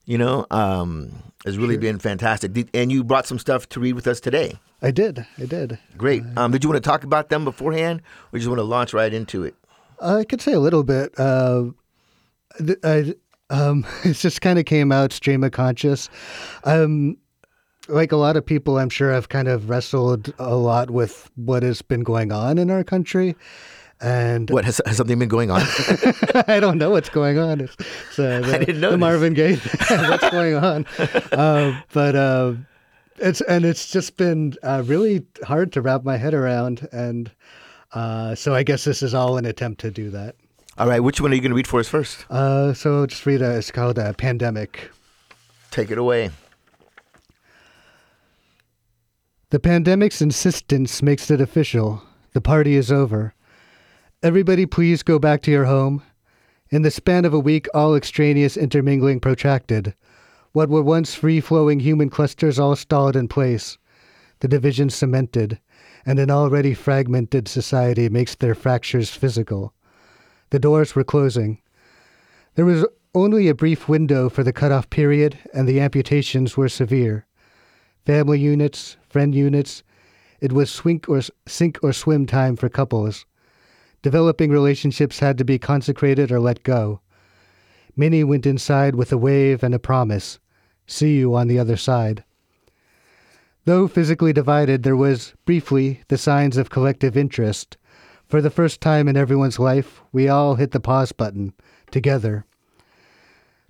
You 0.05 0.17
know, 0.17 0.47
um, 0.49 1.21
has 1.45 1.59
really 1.59 1.75
sure. 1.75 1.81
been 1.81 1.99
fantastic. 1.99 2.53
Did, 2.53 2.69
and 2.73 2.91
you 2.91 3.03
brought 3.03 3.27
some 3.27 3.37
stuff 3.37 3.69
to 3.69 3.79
read 3.79 3.93
with 3.93 4.07
us 4.07 4.19
today. 4.19 4.57
I 4.81 4.89
did. 4.89 5.27
I 5.37 5.45
did. 5.45 5.77
Great. 5.97 6.23
Um, 6.35 6.51
did 6.51 6.63
you 6.63 6.69
want 6.69 6.83
to 6.83 6.89
talk 6.89 7.03
about 7.03 7.29
them 7.29 7.45
beforehand, 7.45 8.01
or 8.33 8.39
just 8.39 8.49
want 8.49 8.57
to 8.57 8.63
launch 8.63 8.91
right 8.91 9.13
into 9.13 9.43
it? 9.43 9.53
I 10.01 10.23
could 10.23 10.41
say 10.41 10.53
a 10.53 10.59
little 10.59 10.83
bit. 10.83 11.13
Uh, 11.19 11.65
I, 12.83 13.13
um, 13.49 13.85
it 14.03 14.13
just 14.13 14.41
kind 14.41 14.59
of 14.59 14.65
came 14.65 14.91
out 14.91 15.13
stream 15.13 15.43
of 15.43 15.51
conscious. 15.51 16.09
Um, 16.63 17.17
like 17.87 18.11
a 18.11 18.17
lot 18.17 18.37
of 18.37 18.45
people, 18.45 18.77
I'm 18.77 18.89
sure 18.89 19.11
have 19.11 19.29
kind 19.29 19.47
of 19.47 19.69
wrestled 19.69 20.33
a 20.37 20.55
lot 20.55 20.91
with 20.91 21.29
what 21.35 21.63
has 21.63 21.81
been 21.81 22.03
going 22.03 22.31
on 22.31 22.57
in 22.57 22.69
our 22.69 22.83
country. 22.83 23.35
And 24.01 24.49
what 24.49 24.63
has, 24.63 24.79
has 24.85 24.97
something 24.97 25.19
been 25.19 25.27
going 25.27 25.51
on? 25.51 25.61
I 26.47 26.59
don't 26.61 26.77
know 26.77 26.91
what's 26.91 27.09
going 27.09 27.37
on. 27.37 27.61
It's, 27.61 27.75
uh, 28.17 28.39
the, 28.45 28.55
I 28.55 28.59
didn't 28.59 28.79
know 28.79 28.91
the 28.91 28.97
Marvin 28.97 29.33
Gaye. 29.33 29.55
what's 29.55 30.29
going 30.29 30.55
on? 30.55 30.85
Uh, 31.33 31.81
but 31.91 32.15
uh, 32.15 32.53
it's 33.17 33.41
and 33.41 33.65
it's 33.65 33.91
just 33.91 34.15
been 34.15 34.53
uh, 34.63 34.83
really 34.85 35.25
hard 35.43 35.73
to 35.73 35.81
wrap 35.81 36.05
my 36.05 36.15
head 36.15 36.33
around, 36.33 36.87
and 36.93 37.29
uh, 37.93 38.35
so 38.35 38.55
I 38.55 38.63
guess 38.63 38.85
this 38.85 39.03
is 39.03 39.13
all 39.13 39.37
an 39.37 39.45
attempt 39.45 39.81
to 39.81 39.91
do 39.91 40.09
that. 40.11 40.35
All 40.79 40.87
right, 40.87 41.01
which 41.01 41.19
one 41.19 41.33
are 41.33 41.35
you 41.35 41.41
going 41.41 41.51
to 41.51 41.57
read 41.57 41.67
for 41.67 41.81
us 41.81 41.89
first? 41.89 42.25
Uh, 42.29 42.71
so 42.73 43.05
just 43.05 43.25
read. 43.25 43.41
A, 43.41 43.57
it's 43.57 43.69
called 43.69 43.97
a 43.97 44.13
pandemic. 44.13 44.91
Take 45.71 45.91
it 45.91 45.97
away. 45.97 46.31
The 49.49 49.59
pandemic's 49.59 50.21
insistence 50.21 51.01
makes 51.01 51.29
it 51.29 51.41
official. 51.41 52.01
The 52.31 52.39
party 52.39 52.77
is 52.77 52.93
over. 52.93 53.33
Everybody, 54.23 54.65
please 54.65 55.03
go 55.03 55.19
back 55.19 55.41
to 55.41 55.51
your 55.51 55.65
home. 55.65 56.01
In 56.69 56.83
the 56.83 56.91
span 56.91 57.25
of 57.25 57.33
a 57.33 57.39
week, 57.39 57.67
all 57.73 57.93
extraneous 57.93 58.55
intermingling 58.55 59.19
protracted. 59.19 59.95
What 60.53 60.69
were 60.69 60.81
once 60.81 61.13
free 61.13 61.41
flowing 61.41 61.81
human 61.81 62.09
clusters 62.09 62.57
all 62.57 62.77
stalled 62.77 63.17
in 63.17 63.27
place. 63.27 63.77
The 64.39 64.47
divisions 64.47 64.95
cemented, 64.95 65.59
and 66.05 66.19
an 66.19 66.31
already 66.31 66.73
fragmented 66.73 67.49
society 67.49 68.07
makes 68.07 68.35
their 68.35 68.55
fractures 68.55 69.09
physical. 69.09 69.73
The 70.49 70.59
doors 70.59 70.95
were 70.95 71.03
closing. 71.03 71.59
There 72.55 72.65
was 72.65 72.85
only 73.15 73.47
a 73.47 73.55
brief 73.55 73.87
window 73.87 74.29
for 74.29 74.43
the 74.43 74.53
cutoff 74.53 74.89
period, 74.89 75.37
and 75.53 75.67
the 75.67 75.79
amputations 75.79 76.57
were 76.57 76.69
severe. 76.69 77.25
Family 78.05 78.39
units, 78.39 78.97
friend 79.07 79.33
units, 79.33 79.83
it 80.39 80.51
was 80.51 80.71
swink 80.71 81.07
or 81.09 81.21
sink 81.47 81.79
or 81.83 81.93
swim 81.93 82.25
time 82.25 82.55
for 82.55 82.69
couples. 82.69 83.25
Developing 84.01 84.51
relationships 84.51 85.19
had 85.19 85.37
to 85.37 85.45
be 85.45 85.59
consecrated 85.59 86.31
or 86.31 86.39
let 86.39 86.63
go. 86.63 87.01
Many 87.95 88.23
went 88.23 88.45
inside 88.45 88.95
with 88.95 89.11
a 89.11 89.17
wave 89.17 89.63
and 89.63 89.75
a 89.75 89.79
promise 89.79 90.39
see 90.91 91.17
you 91.17 91.35
on 91.35 91.47
the 91.47 91.59
other 91.59 91.77
side. 91.77 92.23
Though 93.65 93.87
physically 93.87 94.33
divided, 94.33 94.83
there 94.83 94.95
was, 94.95 95.33
briefly, 95.45 96.01
the 96.07 96.17
signs 96.17 96.57
of 96.57 96.69
collective 96.69 97.15
interest. 97.15 97.77
For 98.29 98.43
the 98.43 98.51
first 98.51 98.79
time 98.79 99.07
in 99.07 99.17
everyone's 99.17 99.57
life, 99.57 100.03
we 100.11 100.29
all 100.29 100.53
hit 100.53 100.69
the 100.69 100.79
pause 100.79 101.11
button, 101.11 101.51
together. 101.89 102.45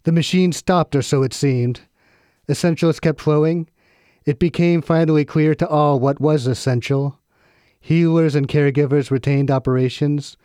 The 0.04 0.12
machine 0.12 0.52
stopped, 0.52 0.98
or 0.98 1.02
so 1.02 1.24
it 1.24 1.34
seemed. 1.34 1.80
Essentials 2.50 3.00
kept 3.00 3.22
flowing. 3.22 3.70
It 4.26 4.38
became 4.38 4.82
finally 4.82 5.24
clear 5.24 5.56
to 5.56 5.68
all 5.68 5.98
what 5.98 6.20
was 6.20 6.46
essential. 6.46 7.18
Healers 7.80 8.36
and 8.36 8.50
caregivers 8.50 9.10
retained 9.10 9.50
operations. 9.50 10.36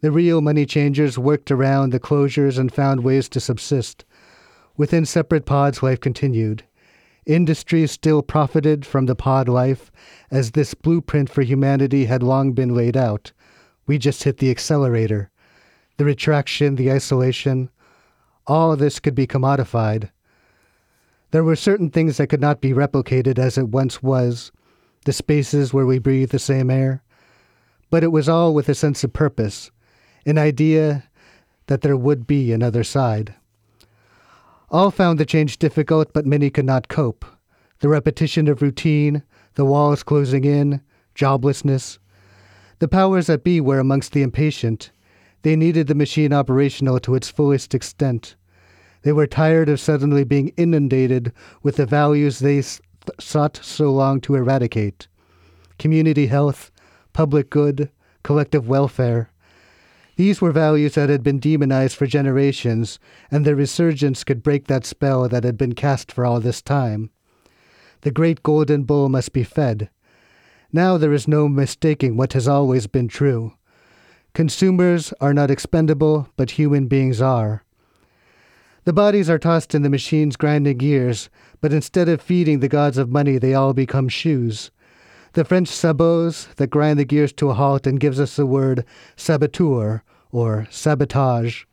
The 0.00 0.10
real 0.10 0.40
money 0.40 0.66
changers 0.66 1.16
worked 1.16 1.52
around 1.52 1.90
the 1.90 2.00
closures 2.00 2.58
and 2.58 2.74
found 2.74 3.04
ways 3.04 3.28
to 3.28 3.38
subsist. 3.38 4.04
Within 4.76 5.06
separate 5.06 5.46
pods, 5.46 5.84
life 5.84 6.00
continued. 6.00 6.64
Industry 7.26 7.86
still 7.86 8.22
profited 8.22 8.84
from 8.84 9.06
the 9.06 9.14
pod 9.14 9.48
life, 9.48 9.92
as 10.32 10.50
this 10.50 10.74
blueprint 10.74 11.30
for 11.30 11.42
humanity 11.42 12.06
had 12.06 12.24
long 12.24 12.54
been 12.54 12.74
laid 12.74 12.96
out. 12.96 13.30
We 13.86 13.98
just 13.98 14.22
hit 14.22 14.38
the 14.38 14.50
accelerator. 14.50 15.30
The 15.96 16.04
retraction, 16.04 16.76
the 16.76 16.90
isolation, 16.90 17.70
all 18.46 18.76
this 18.76 18.98
could 18.98 19.14
be 19.14 19.26
commodified. 19.26 20.10
There 21.30 21.44
were 21.44 21.56
certain 21.56 21.90
things 21.90 22.16
that 22.16 22.26
could 22.26 22.40
not 22.40 22.60
be 22.60 22.72
replicated 22.72 23.38
as 23.38 23.56
it 23.56 23.68
once 23.68 24.02
was, 24.02 24.52
the 25.04 25.12
spaces 25.12 25.72
where 25.72 25.86
we 25.86 25.98
breathe 25.98 26.30
the 26.30 26.38
same 26.38 26.70
air. 26.70 27.02
But 27.90 28.04
it 28.04 28.12
was 28.12 28.28
all 28.28 28.54
with 28.54 28.68
a 28.68 28.74
sense 28.74 29.04
of 29.04 29.12
purpose, 29.12 29.70
an 30.26 30.38
idea 30.38 31.04
that 31.66 31.82
there 31.82 31.96
would 31.96 32.26
be 32.26 32.52
another 32.52 32.84
side. 32.84 33.34
All 34.70 34.90
found 34.90 35.18
the 35.18 35.26
change 35.26 35.58
difficult, 35.58 36.12
but 36.12 36.26
many 36.26 36.50
could 36.50 36.64
not 36.64 36.88
cope. 36.88 37.24
The 37.80 37.88
repetition 37.88 38.48
of 38.48 38.62
routine, 38.62 39.22
the 39.54 39.64
walls 39.64 40.02
closing 40.02 40.44
in, 40.44 40.80
joblessness. 41.14 41.98
The 42.82 42.88
powers 42.88 43.28
that 43.28 43.44
be 43.44 43.60
were 43.60 43.78
amongst 43.78 44.10
the 44.10 44.22
impatient. 44.22 44.90
They 45.42 45.54
needed 45.54 45.86
the 45.86 45.94
machine 45.94 46.32
operational 46.32 46.98
to 46.98 47.14
its 47.14 47.28
fullest 47.28 47.76
extent. 47.76 48.34
They 49.02 49.12
were 49.12 49.28
tired 49.28 49.68
of 49.68 49.78
suddenly 49.78 50.24
being 50.24 50.48
inundated 50.56 51.32
with 51.62 51.76
the 51.76 51.86
values 51.86 52.40
they 52.40 52.60
sought 53.20 53.60
so 53.62 53.92
long 53.92 54.20
to 54.22 54.34
eradicate 54.34 55.06
community 55.78 56.26
health, 56.26 56.72
public 57.12 57.50
good, 57.50 57.88
collective 58.24 58.66
welfare. 58.66 59.30
These 60.16 60.40
were 60.40 60.50
values 60.50 60.96
that 60.96 61.08
had 61.08 61.22
been 61.22 61.38
demonized 61.38 61.96
for 61.96 62.08
generations, 62.08 62.98
and 63.30 63.44
their 63.44 63.54
resurgence 63.54 64.24
could 64.24 64.42
break 64.42 64.66
that 64.66 64.84
spell 64.84 65.28
that 65.28 65.44
had 65.44 65.56
been 65.56 65.76
cast 65.76 66.10
for 66.10 66.26
all 66.26 66.40
this 66.40 66.60
time. 66.60 67.10
The 68.00 68.10
great 68.10 68.42
golden 68.42 68.82
bull 68.82 69.08
must 69.08 69.32
be 69.32 69.44
fed. 69.44 69.88
Now 70.72 70.96
there 70.96 71.12
is 71.12 71.28
no 71.28 71.48
mistaking 71.48 72.16
what 72.16 72.32
has 72.32 72.48
always 72.48 72.86
been 72.86 73.06
true. 73.06 73.52
Consumers 74.32 75.12
are 75.20 75.34
not 75.34 75.50
expendable, 75.50 76.28
but 76.36 76.52
human 76.52 76.86
beings 76.86 77.20
are. 77.20 77.62
The 78.84 78.94
bodies 78.94 79.28
are 79.28 79.38
tossed 79.38 79.74
in 79.74 79.82
the 79.82 79.90
machine's 79.90 80.36
grinding 80.36 80.78
gears, 80.78 81.28
but 81.60 81.74
instead 81.74 82.08
of 82.08 82.22
feeding 82.22 82.60
the 82.60 82.68
gods 82.68 82.96
of 82.96 83.10
money, 83.10 83.36
they 83.36 83.52
all 83.52 83.74
become 83.74 84.08
shoes. 84.08 84.70
The 85.34 85.44
French 85.44 85.68
sabots 85.68 86.48
that 86.56 86.68
grind 86.68 86.98
the 86.98 87.04
gears 87.04 87.34
to 87.34 87.50
a 87.50 87.54
halt 87.54 87.86
and 87.86 88.00
gives 88.00 88.18
us 88.18 88.36
the 88.36 88.46
word 88.46 88.86
saboteur 89.14 90.02
or 90.30 90.66
sabotage. 90.70 91.64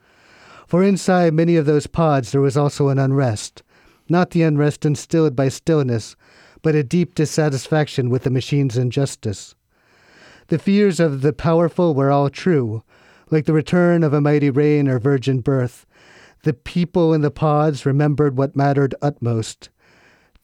For 0.67 0.83
inside 0.83 1.33
many 1.33 1.55
of 1.55 1.65
those 1.65 1.87
pods 1.87 2.33
there 2.33 2.41
was 2.41 2.57
also 2.57 2.89
an 2.89 2.99
unrest, 2.99 3.63
not 4.09 4.31
the 4.31 4.43
unrest 4.43 4.85
instilled 4.85 5.35
by 5.35 5.47
stillness, 5.47 6.17
but 6.61 6.75
a 6.75 6.83
deep 6.83 7.15
dissatisfaction 7.15 8.09
with 8.09 8.23
the 8.23 8.29
machine's 8.29 8.77
injustice. 8.77 9.55
The 10.47 10.59
fears 10.59 10.99
of 10.99 11.21
the 11.21 11.33
powerful 11.33 11.93
were 11.93 12.11
all 12.11 12.29
true, 12.29 12.83
like 13.29 13.45
the 13.45 13.53
return 13.53 14.03
of 14.03 14.13
a 14.13 14.21
mighty 14.21 14.49
rain 14.49 14.87
or 14.87 14.99
virgin 14.99 15.41
birth. 15.41 15.85
The 16.43 16.53
people 16.53 17.13
in 17.13 17.21
the 17.21 17.31
pods 17.31 17.85
remembered 17.85 18.37
what 18.37 18.55
mattered 18.55 18.95
utmost 19.01 19.69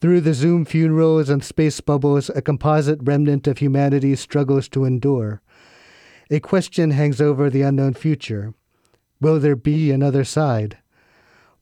through 0.00 0.20
the 0.20 0.34
Zoom 0.34 0.64
funerals 0.64 1.28
and 1.28 1.42
space 1.42 1.80
bubbles, 1.80 2.30
a 2.30 2.42
composite 2.42 3.00
remnant 3.02 3.46
of 3.46 3.58
humanity 3.58 4.14
struggles 4.14 4.68
to 4.68 4.84
endure. 4.84 5.40
A 6.30 6.40
question 6.40 6.90
hangs 6.90 7.20
over 7.20 7.48
the 7.48 7.62
unknown 7.62 7.94
future 7.94 8.54
Will 9.20 9.40
there 9.40 9.56
be 9.56 9.90
another 9.90 10.24
side? 10.24 10.76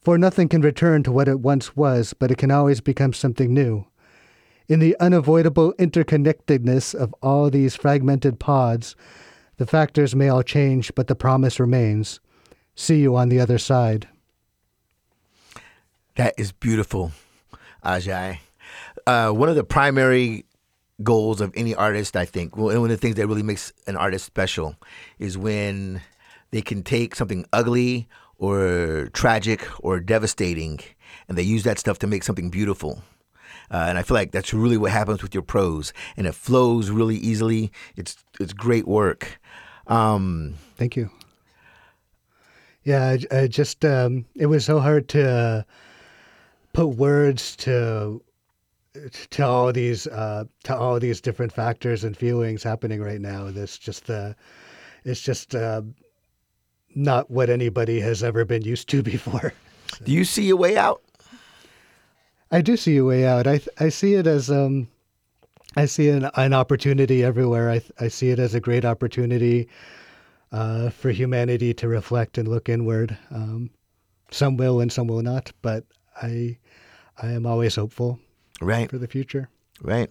For 0.00 0.18
nothing 0.18 0.48
can 0.48 0.60
return 0.60 1.02
to 1.04 1.12
what 1.12 1.28
it 1.28 1.40
once 1.40 1.76
was, 1.76 2.12
but 2.12 2.30
it 2.30 2.38
can 2.38 2.50
always 2.50 2.80
become 2.80 3.12
something 3.12 3.54
new. 3.54 3.86
In 4.66 4.80
the 4.80 4.96
unavoidable 4.98 5.74
interconnectedness 5.74 6.94
of 6.94 7.14
all 7.22 7.50
these 7.50 7.76
fragmented 7.76 8.40
pods, 8.40 8.96
the 9.58 9.66
factors 9.66 10.16
may 10.16 10.28
all 10.28 10.42
change, 10.42 10.94
but 10.94 11.06
the 11.06 11.14
promise 11.14 11.60
remains. 11.60 12.20
See 12.74 13.00
you 13.00 13.14
on 13.14 13.28
the 13.28 13.40
other 13.40 13.58
side. 13.58 14.08
That 16.16 16.34
is 16.38 16.52
beautiful. 16.52 17.12
Ajai. 17.84 18.38
Uh, 19.06 19.30
one 19.30 19.48
of 19.48 19.56
the 19.56 19.64
primary 19.64 20.46
goals 21.02 21.40
of 21.40 21.52
any 21.54 21.74
artist, 21.74 22.16
I 22.16 22.24
think, 22.24 22.56
well, 22.56 22.66
one 22.80 22.90
of 22.90 22.96
the 22.96 22.96
things 22.96 23.16
that 23.16 23.26
really 23.26 23.42
makes 23.42 23.72
an 23.86 23.96
artist 23.96 24.24
special 24.24 24.76
is 25.18 25.36
when 25.36 26.00
they 26.52 26.62
can 26.62 26.82
take 26.82 27.14
something 27.14 27.44
ugly 27.52 28.08
or 28.38 29.10
tragic 29.12 29.66
or 29.84 30.00
devastating 30.00 30.80
and 31.28 31.36
they 31.36 31.42
use 31.42 31.64
that 31.64 31.78
stuff 31.78 31.98
to 31.98 32.06
make 32.06 32.22
something 32.22 32.48
beautiful. 32.48 33.02
Uh, 33.70 33.86
and 33.88 33.98
I 33.98 34.02
feel 34.02 34.14
like 34.16 34.32
that's 34.32 34.54
really 34.54 34.76
what 34.76 34.90
happens 34.92 35.22
with 35.22 35.34
your 35.34 35.42
prose, 35.42 35.92
and 36.16 36.26
it 36.26 36.34
flows 36.34 36.90
really 36.90 37.16
easily. 37.16 37.72
It's 37.96 38.16
it's 38.40 38.52
great 38.52 38.86
work. 38.86 39.40
Um, 39.86 40.54
Thank 40.76 40.96
you. 40.96 41.10
Yeah, 42.84 43.16
I, 43.32 43.36
I 43.36 43.46
just 43.46 43.84
um, 43.84 44.26
it 44.34 44.46
was 44.46 44.64
so 44.64 44.80
hard 44.80 45.08
to. 45.10 45.30
Uh, 45.30 45.62
put 46.74 46.88
words 46.88 47.56
to 47.56 48.22
to 49.30 49.46
all 49.46 49.72
these 49.72 50.06
uh, 50.08 50.44
to 50.64 50.76
all 50.76 51.00
these 51.00 51.20
different 51.22 51.52
factors 51.52 52.04
and 52.04 52.14
feelings 52.16 52.62
happening 52.62 53.00
right 53.00 53.20
now. 53.20 53.50
This 53.50 53.78
just 53.78 54.10
uh, 54.10 54.34
it's 55.04 55.22
just 55.22 55.54
uh, 55.54 55.80
not 56.94 57.30
what 57.30 57.48
anybody 57.48 57.98
has 58.00 58.22
ever 58.22 58.44
been 58.44 58.62
used 58.62 58.88
to 58.90 59.02
before. 59.14 59.54
So. 59.96 60.04
Do 60.04 60.12
you 60.12 60.24
see 60.24 60.50
a 60.50 60.56
way 60.56 60.76
out? 60.76 61.02
I 62.50 62.60
do 62.60 62.76
see 62.76 62.96
a 62.96 63.04
way 63.04 63.26
out. 63.26 63.46
I 63.46 63.60
I 63.78 63.88
see 63.88 64.14
it 64.14 64.26
as 64.26 64.50
um, 64.50 64.88
I 65.76 65.86
see 65.86 66.08
an, 66.08 66.30
an 66.36 66.52
opportunity 66.52 67.24
everywhere. 67.24 67.70
I 67.70 67.82
I 67.98 68.08
see 68.08 68.30
it 68.30 68.38
as 68.38 68.54
a 68.54 68.60
great 68.60 68.84
opportunity 68.84 69.68
uh, 70.52 70.90
for 70.90 71.10
humanity 71.10 71.74
to 71.74 71.88
reflect 71.88 72.38
and 72.38 72.46
look 72.48 72.68
inward. 72.68 73.16
Um, 73.30 73.70
some 74.30 74.56
will 74.56 74.80
and 74.80 74.92
some 74.92 75.06
will 75.08 75.22
not, 75.22 75.52
but 75.62 75.84
I 76.22 76.58
I 77.20 77.28
am 77.28 77.46
always 77.46 77.76
hopeful. 77.76 78.20
Right. 78.60 78.88
for 78.88 78.98
the 78.98 79.08
future. 79.08 79.48
Right. 79.82 80.10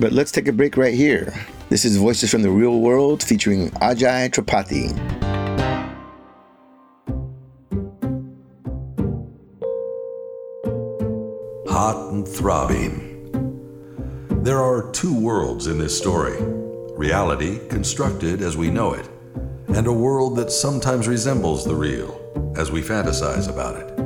But 0.00 0.12
let's 0.12 0.32
take 0.32 0.48
a 0.48 0.52
break 0.52 0.76
right 0.76 0.94
here. 0.94 1.32
This 1.68 1.84
is 1.84 1.96
Voices 1.96 2.30
from 2.30 2.42
the 2.42 2.50
Real 2.50 2.80
World 2.80 3.22
featuring 3.22 3.70
Ajai 3.72 4.30
Tripathi. 4.30 5.37
Hot 11.78 12.10
and 12.10 12.26
throbbing. 12.26 12.98
There 14.42 14.58
are 14.58 14.90
two 14.90 15.14
worlds 15.14 15.68
in 15.68 15.78
this 15.78 15.96
story 15.96 16.36
reality 16.96 17.60
constructed 17.68 18.42
as 18.42 18.56
we 18.56 18.68
know 18.68 18.94
it, 18.94 19.08
and 19.68 19.86
a 19.86 19.92
world 19.92 20.34
that 20.38 20.50
sometimes 20.50 21.06
resembles 21.06 21.64
the 21.64 21.76
real 21.76 22.20
as 22.56 22.72
we 22.72 22.82
fantasize 22.82 23.48
about 23.48 23.76
it. 23.76 23.97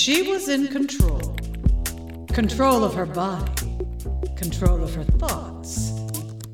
She 0.00 0.22
was 0.22 0.48
in 0.48 0.66
control. 0.68 1.36
Control 2.32 2.84
of 2.84 2.94
her 2.94 3.04
body. 3.04 3.76
Control 4.34 4.82
of 4.82 4.94
her 4.94 5.04
thoughts. 5.04 5.92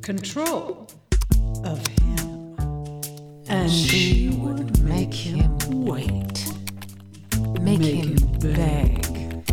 Control 0.03 0.89
of 1.63 1.87
him. 1.87 2.57
And 3.49 3.71
she 3.71 4.31
would 4.31 4.83
Make 4.83 5.15
him 5.15 5.57
wait. 5.85 6.53
Make, 7.61 7.83
him 7.83 8.17
beg. 8.41 9.45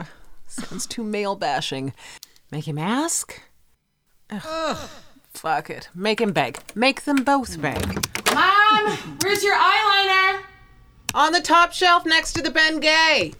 Sounds 0.48 0.84
too 0.84 1.04
male 1.04 1.36
bashing. 1.36 1.92
Make 2.50 2.66
him 2.66 2.78
ask? 2.78 3.40
Ugh. 4.30 4.90
Fuck 5.32 5.70
it. 5.70 5.90
Make 5.94 6.20
him 6.20 6.32
beg. 6.32 6.58
Make 6.74 7.04
them 7.04 7.22
both 7.22 7.62
beg. 7.62 7.86
Mom, 8.34 8.98
where's 9.22 9.44
your 9.44 9.54
eyeliner? 9.54 10.47
On 11.14 11.32
the 11.32 11.40
top 11.40 11.72
shelf 11.72 12.04
next 12.04 12.34
to 12.34 12.42
the 12.42 12.50
Ben 12.50 12.80
Gay. 12.80 13.32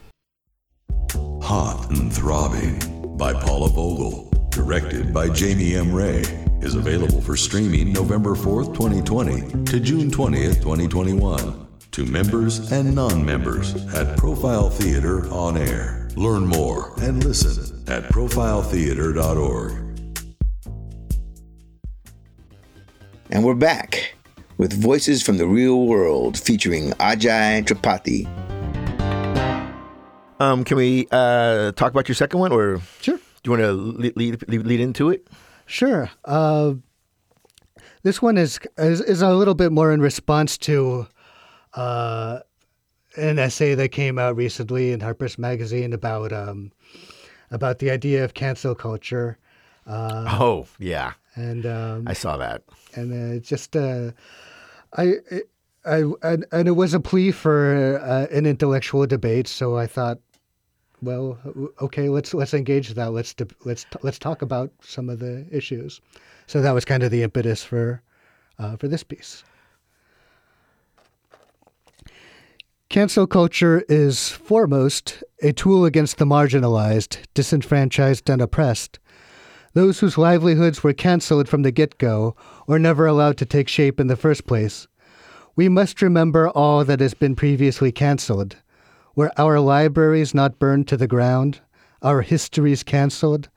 Hot 1.42 1.90
and 1.90 2.12
Throbbing 2.12 3.16
by 3.16 3.34
Paula 3.34 3.68
Vogel, 3.68 4.30
directed 4.48 5.12
by 5.12 5.28
Jamie 5.28 5.75
M. 5.75 5.92
Ray, 5.92 6.25
is 6.60 6.75
available 6.75 7.20
for 7.20 7.37
streaming 7.37 7.92
November 7.92 8.34
4th, 8.34 8.75
2020 8.75 9.64
to 9.64 9.80
June 9.80 10.10
20th, 10.10 10.56
2021 10.62 11.66
to 11.92 12.06
members 12.06 12.72
and 12.72 12.94
non-members 12.94 13.75
at 13.94 14.16
Profile 14.16 14.70
Theater 14.70 15.28
on 15.30 15.56
Air. 15.56 16.08
Learn 16.16 16.46
more 16.46 16.94
and 17.00 17.22
listen 17.22 17.84
at 17.87 18.04
profiletheater.org. 18.04 19.72
And 23.30 23.44
we're 23.44 23.54
back 23.54 24.14
with 24.59 24.73
Voices 24.81 25.23
from 25.23 25.38
the 25.38 25.47
Real 25.47 25.87
World 25.87 26.37
featuring 26.38 26.91
Ajai 26.95 27.65
Tripathi. 27.65 28.27
Um, 30.41 30.62
can 30.65 30.77
we 30.77 31.09
uh, 31.11 31.73
talk 31.73 31.91
about 31.91 32.09
your 32.09 32.15
second 32.15 32.38
one, 32.41 32.53
or 32.53 32.81
Sure. 33.00 33.17
do 33.17 33.23
you 33.45 33.50
want 33.50 33.62
to 33.62 33.73
lead, 33.73 34.17
lead, 34.17 34.49
lead, 34.49 34.67
lead 34.67 34.81
into 34.81 35.11
it? 35.11 35.27
Sure. 35.67 36.11
Uh, 36.25 36.75
this 38.03 38.23
one 38.23 38.38
is, 38.38 38.61
is 38.79 39.00
is 39.00 39.21
a 39.23 39.35
little 39.35 39.55
bit 39.55 39.73
more 39.73 39.93
in 39.93 40.00
response 40.00 40.57
to 40.59 41.07
uh, 41.75 42.38
an 43.16 43.38
essay 43.38 43.75
that 43.75 43.88
came 43.90 44.18
out 44.18 44.37
recently 44.37 44.92
in 44.92 45.01
Harper's 45.01 45.38
Magazine 45.38 45.92
about 45.92 46.33
um, 46.33 46.71
about 47.51 47.81
the 47.81 47.90
idea 47.90 48.25
of 48.25 48.35
cancel 48.35 48.75
culture, 48.77 49.38
oh, 49.87 50.66
yeah, 50.79 51.14
and 51.35 51.66
um, 51.66 52.05
I 52.07 52.12
saw 52.12 52.37
that. 52.37 52.62
and 52.94 53.38
uh, 53.38 53.40
just 53.44 53.75
uh, 53.77 54.12
I, 54.96 55.14
I, 55.85 56.05
and 56.22 56.68
it 56.68 56.77
was 56.77 56.94
a 56.94 57.01
plea 57.01 57.31
for 57.31 58.01
uh, 58.03 58.27
an 58.35 58.46
intellectual 58.46 59.07
debate. 59.07 59.48
So 59.48 59.77
I 59.77 59.87
thought, 59.87 60.18
well, 61.01 61.38
okay, 61.81 62.09
let's 62.09 62.35
let's 62.35 62.55
engage 62.55 62.94
that. 62.94 63.12
Let's 63.12 63.35
de- 63.35 63.46
let's 63.64 63.85
t- 63.85 63.98
let's 64.03 64.18
talk 64.18 64.42
about 64.42 64.72
some 64.81 65.09
of 65.09 65.20
the 65.20 65.46
issues. 65.51 66.01
So 66.46 66.61
that 66.61 66.72
was 66.72 66.85
kind 66.85 67.03
of 67.03 67.11
the 67.11 67.22
impetus 67.22 67.62
for 67.62 68.03
uh, 68.59 68.77
for 68.77 68.88
this 68.88 69.05
piece. 69.05 69.44
Cancel 72.88 73.27
culture 73.27 73.85
is 73.88 74.31
foremost 74.31 75.22
a 75.42 75.53
tool 75.53 75.85
against 75.85 76.16
the 76.16 76.24
marginalized, 76.24 77.18
disenfranchised, 77.35 78.29
and 78.31 78.40
oppressed 78.40 78.98
those 79.79 80.01
whose 80.01 80.19
livelihoods 80.19 80.83
were 80.83 80.93
canceled 80.93 81.49
from 81.49 81.62
the 81.62 81.71
get 81.71 81.99
go 81.99 82.35
or 82.67 82.81
never 82.81 83.07
allowed 83.07 83.37
to 83.37 83.47
take 83.47 83.69
shape 83.69 84.01
in 84.01 84.09
the 84.09 84.17
first 84.17 84.45
place. 84.45 84.88
We 85.55 85.69
must 85.69 86.03
remember 86.03 86.49
all 86.49 86.85
that 86.85 86.99
has 86.99 87.14
been 87.14 87.37
previously 87.37 87.93
canceled. 87.93 88.57
Were 89.14 89.31
our 89.38 89.61
libraries 89.61 90.35
not 90.35 90.59
burned 90.59 90.88
to 90.88 90.97
the 90.97 91.07
ground? 91.07 91.61
Our 92.03 92.23
histories 92.23 92.83
canceled? 92.83 93.51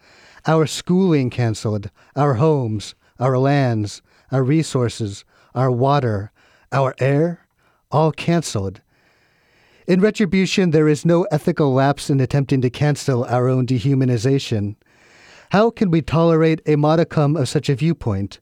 Our 0.46 0.68
schooling 0.68 1.32
canceled? 1.32 1.90
Our 2.16 2.36
homes? 2.36 2.94
Our 3.20 3.40
lands? 3.40 4.04
Our 4.32 4.44
resources? 4.44 5.26
Our 5.56 5.72
water? 5.72 6.32
Our 6.72 6.94
air? 7.00 7.48
All 7.90 8.12
canceled. 8.12 8.80
In 9.88 10.02
retribution, 10.02 10.70
there 10.70 10.88
is 10.88 11.04
no 11.04 11.24
ethical 11.32 11.74
lapse 11.74 12.12
in 12.12 12.20
attempting 12.20 12.62
to 12.62 12.70
cancel 12.70 13.24
our 13.24 13.50
own 13.50 13.66
dehumanization. 13.66 14.76
How 15.52 15.70
can 15.70 15.92
we 15.92 16.02
tolerate 16.02 16.62
a 16.66 16.78
modicum 16.78 17.36
of 17.36 17.50
such 17.50 17.68
a 17.68 17.76
viewpoint? 17.76 18.40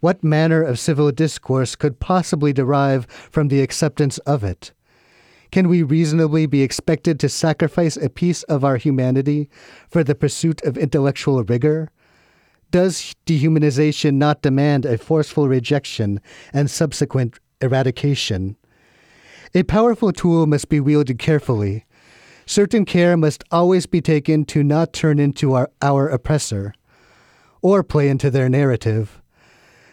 What 0.00 0.22
manner 0.22 0.62
of 0.62 0.78
civil 0.78 1.10
discourse 1.10 1.74
could 1.74 1.98
possibly 1.98 2.52
derive 2.52 3.06
from 3.06 3.48
the 3.48 3.62
acceptance 3.62 4.18
of 4.18 4.44
it? 4.44 4.70
Can 5.50 5.66
we 5.66 5.82
reasonably 5.82 6.44
be 6.44 6.60
expected 6.60 7.18
to 7.20 7.30
sacrifice 7.30 7.96
a 7.96 8.10
piece 8.10 8.42
of 8.42 8.66
our 8.66 8.76
humanity 8.76 9.48
for 9.88 10.04
the 10.04 10.14
pursuit 10.14 10.60
of 10.60 10.76
intellectual 10.76 11.42
rigor? 11.42 11.90
Does 12.70 13.14
dehumanization 13.24 14.16
not 14.16 14.42
demand 14.42 14.84
a 14.84 14.98
forceful 14.98 15.48
rejection 15.48 16.20
and 16.52 16.70
subsequent 16.70 17.40
eradication? 17.62 18.56
A 19.54 19.62
powerful 19.62 20.12
tool 20.12 20.46
must 20.46 20.68
be 20.68 20.80
wielded 20.80 21.18
carefully. 21.18 21.86
Certain 22.52 22.84
care 22.84 23.16
must 23.16 23.42
always 23.50 23.86
be 23.86 24.02
taken 24.02 24.44
to 24.44 24.62
not 24.62 24.92
turn 24.92 25.18
into 25.18 25.54
our, 25.54 25.70
our 25.80 26.06
oppressor 26.06 26.74
or 27.62 27.82
play 27.82 28.10
into 28.10 28.30
their 28.30 28.50
narrative. 28.50 29.22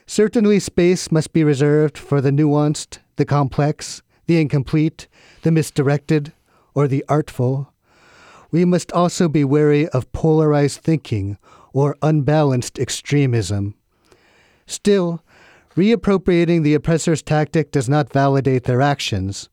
Certainly, 0.06 0.60
space 0.60 1.10
must 1.10 1.32
be 1.32 1.42
reserved 1.42 1.98
for 1.98 2.20
the 2.20 2.32
nuanced, 2.32 2.98
the 3.16 3.24
complex, 3.24 4.02
the 4.26 4.42
incomplete, 4.42 5.08
the 5.44 5.52
misdirected, 5.52 6.34
or 6.74 6.86
the 6.90 7.06
artful. 7.08 7.72
We 8.52 8.66
must 8.66 8.92
also 8.92 9.30
be 9.30 9.46
wary 9.46 9.88
of 9.88 10.12
polarized 10.12 10.82
thinking 10.82 11.38
or 11.72 11.96
unbalanced 12.02 12.78
extremism. 12.78 13.74
Still, 14.68 15.24
reappropriating 15.78 16.64
the 16.64 16.74
oppressor's 16.74 17.22
tactic 17.22 17.72
does 17.72 17.88
not 17.88 18.12
validate 18.12 18.66
their 18.66 18.82
actions. 18.82 19.48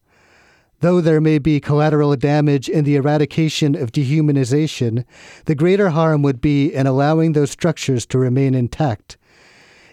Though 0.81 1.01
there 1.01 1.21
may 1.21 1.39
be 1.39 1.59
collateral 1.59 2.15
damage 2.17 2.69
in 2.69 2.85
the 2.85 2.97
eradication 2.97 3.75
of 3.75 3.93
dehumanization, 3.93 5.05
the 5.47 5.55
greater 5.55 5.91
harm 5.91 6.23
would 6.23 6.41
be 6.41 6.73
in 6.73 6.87
allowing 6.87 7.33
those 7.33 7.51
structures 7.51 8.05
to 8.07 8.19
remain 8.19 8.55
intact. 8.55 9.17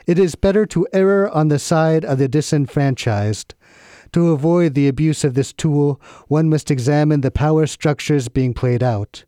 It 0.06 0.19
is 0.19 0.36
better 0.36 0.65
to 0.67 0.88
err 0.91 1.30
on 1.30 1.48
the 1.48 1.60
side 1.60 2.04
of 2.04 2.17
the 2.17 2.28
disenfranchised. 2.28 3.56
To 4.12 4.32
avoid 4.32 4.74
the 4.74 4.88
abuse 4.88 5.24
of 5.24 5.34
this 5.34 5.54
tool, 5.54 6.00
one 6.28 6.50
must 6.50 6.69
examine 6.69 7.22
the 7.22 7.32
power 7.32 7.65
structures 7.65 8.28
being 8.28 8.54
played 8.54 8.84
out. 8.84 9.24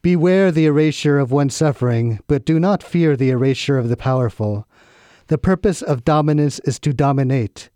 Beware 0.00 0.52
the 0.52 0.66
erasure 0.66 1.18
of 1.18 1.32
one 1.32 1.50
suffering, 1.50 2.20
but 2.28 2.46
do 2.46 2.60
not 2.60 2.82
fear 2.82 3.16
the 3.16 3.30
erasure 3.30 3.76
of 3.76 3.88
the 3.88 3.96
powerful. 3.96 4.68
The 5.26 5.38
purpose 5.38 5.82
of 5.82 6.04
dominance 6.04 6.60
is 6.60 6.78
to 6.80 6.92
dominate. 6.92 7.68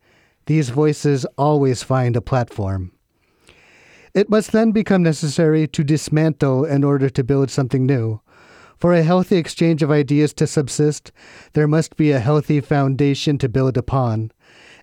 These 0.47 0.71
voices 0.71 1.25
always 1.37 1.83
find 1.83 2.17
a 2.17 2.21
platform. 2.21 2.93
It 4.15 4.29
must 4.29 4.53
then 4.53 4.73
become 4.73 5.03
necessary 5.03 5.69
to 5.69 5.85
dismantle 5.85 6.65
in 6.65 6.83
order 6.83 7.09
to 7.11 7.25
build 7.25 7.51
something 7.51 7.87
new. 7.87 8.21
For 8.77 8.95
a 8.95 9.03
healthy 9.03 9.37
exchange 9.37 9.83
of 9.83 9.91
ideas 9.91 10.33
to 10.35 10.47
subsist, 10.47 11.13
there 11.53 11.69
must 11.69 11.97
be 11.97 12.11
a 12.11 12.19
healthy 12.19 12.61
foundation 12.61 13.39
to 13.39 13.49
build 13.49 13.77
upon. 13.77 14.33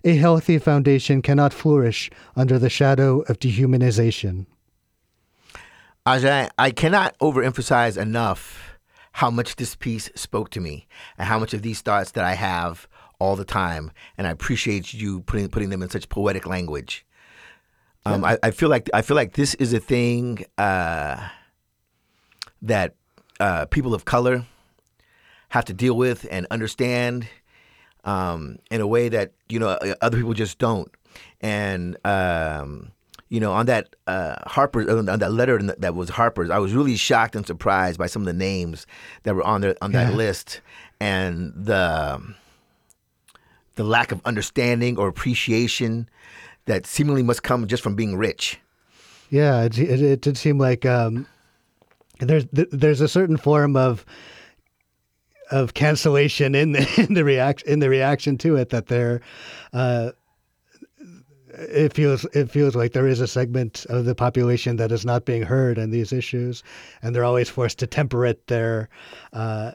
A 0.04 0.14
healthy 0.14 0.58
foundation 0.58 1.20
cannot 1.20 1.52
flourish 1.52 2.08
under 2.36 2.58
the 2.58 2.70
shadow 2.70 3.20
of 3.22 3.40
dehumanization. 3.40 4.46
Ajai, 6.06 6.48
I 6.56 6.70
cannot 6.70 7.18
overemphasize 7.18 8.00
enough 8.00 8.78
how 9.12 9.30
much 9.30 9.56
this 9.56 9.74
piece 9.74 10.10
spoke 10.14 10.48
to 10.50 10.60
me 10.60 10.86
and 11.18 11.28
how 11.28 11.38
much 11.38 11.52
of 11.52 11.62
these 11.62 11.80
thoughts 11.80 12.12
that 12.12 12.24
I 12.24 12.34
have 12.34 12.86
all 13.18 13.36
the 13.36 13.44
time, 13.44 13.90
and 14.16 14.26
I 14.26 14.30
appreciate 14.30 14.94
you 14.94 15.20
putting 15.22 15.48
putting 15.48 15.70
them 15.70 15.82
in 15.82 15.90
such 15.90 16.08
poetic 16.08 16.46
language. 16.46 17.04
Um, 18.06 18.24
I, 18.24 18.38
I 18.42 18.50
feel 18.52 18.68
like 18.68 18.88
I 18.94 19.02
feel 19.02 19.16
like 19.16 19.34
this 19.34 19.54
is 19.54 19.72
a 19.72 19.80
thing 19.80 20.44
uh, 20.56 21.28
that 22.62 22.94
uh, 23.40 23.66
people 23.66 23.94
of 23.94 24.04
color 24.04 24.44
have 25.50 25.64
to 25.66 25.72
deal 25.72 25.94
with 25.96 26.26
and 26.30 26.46
understand 26.50 27.26
um, 28.04 28.58
in 28.70 28.80
a 28.80 28.86
way 28.86 29.08
that 29.08 29.32
you 29.48 29.58
know 29.58 29.78
other 30.00 30.16
people 30.16 30.34
just 30.34 30.58
don't. 30.58 30.90
And 31.40 31.96
um, 32.06 32.92
you 33.28 33.40
know, 33.40 33.52
on 33.52 33.66
that 33.66 33.94
uh, 34.06 34.36
Harper, 34.46 34.88
on 34.90 35.04
that 35.06 35.32
letter 35.32 35.60
that 35.62 35.94
was 35.94 36.08
Harper's, 36.10 36.50
I 36.50 36.58
was 36.58 36.72
really 36.72 36.96
shocked 36.96 37.36
and 37.36 37.46
surprised 37.46 37.98
by 37.98 38.06
some 38.06 38.22
of 38.22 38.26
the 38.26 38.32
names 38.32 38.86
that 39.24 39.34
were 39.34 39.44
on 39.44 39.60
there 39.60 39.74
on 39.82 39.92
that 39.92 40.10
Yeah. 40.10 40.16
list, 40.16 40.60
and 41.00 41.52
the 41.54 42.20
the 43.78 43.84
lack 43.84 44.10
of 44.10 44.20
understanding 44.24 44.98
or 44.98 45.06
appreciation 45.06 46.08
that 46.66 46.84
seemingly 46.84 47.22
must 47.22 47.44
come 47.44 47.66
just 47.68 47.80
from 47.80 47.94
being 47.94 48.16
rich. 48.16 48.58
Yeah, 49.30 49.62
it, 49.62 49.78
it, 49.78 50.02
it 50.02 50.20
did 50.20 50.36
seem 50.36 50.58
like 50.58 50.84
um, 50.84 51.26
there's 52.18 52.44
th- 52.46 52.68
there's 52.72 53.00
a 53.00 53.08
certain 53.08 53.36
form 53.36 53.76
of 53.76 54.04
of 55.52 55.74
cancellation 55.74 56.56
in 56.56 56.72
the 56.72 57.06
in 57.08 57.14
the 57.14 57.24
react 57.24 57.62
in 57.62 57.78
the 57.78 57.88
reaction 57.88 58.36
to 58.38 58.56
it 58.56 58.70
that 58.70 58.88
there 58.88 59.20
uh, 59.72 60.10
it 61.50 61.92
feels 61.92 62.24
it 62.34 62.50
feels 62.50 62.74
like 62.74 62.94
there 62.94 63.06
is 63.06 63.20
a 63.20 63.28
segment 63.28 63.86
of 63.88 64.06
the 64.06 64.14
population 64.14 64.74
that 64.76 64.90
is 64.90 65.06
not 65.06 65.24
being 65.24 65.42
heard 65.42 65.78
on 65.78 65.90
these 65.90 66.12
issues, 66.12 66.64
and 67.00 67.14
they're 67.14 67.24
always 67.24 67.48
forced 67.48 67.78
to 67.78 67.86
temperate 67.86 68.48
their 68.48 68.88
uh, 69.32 69.70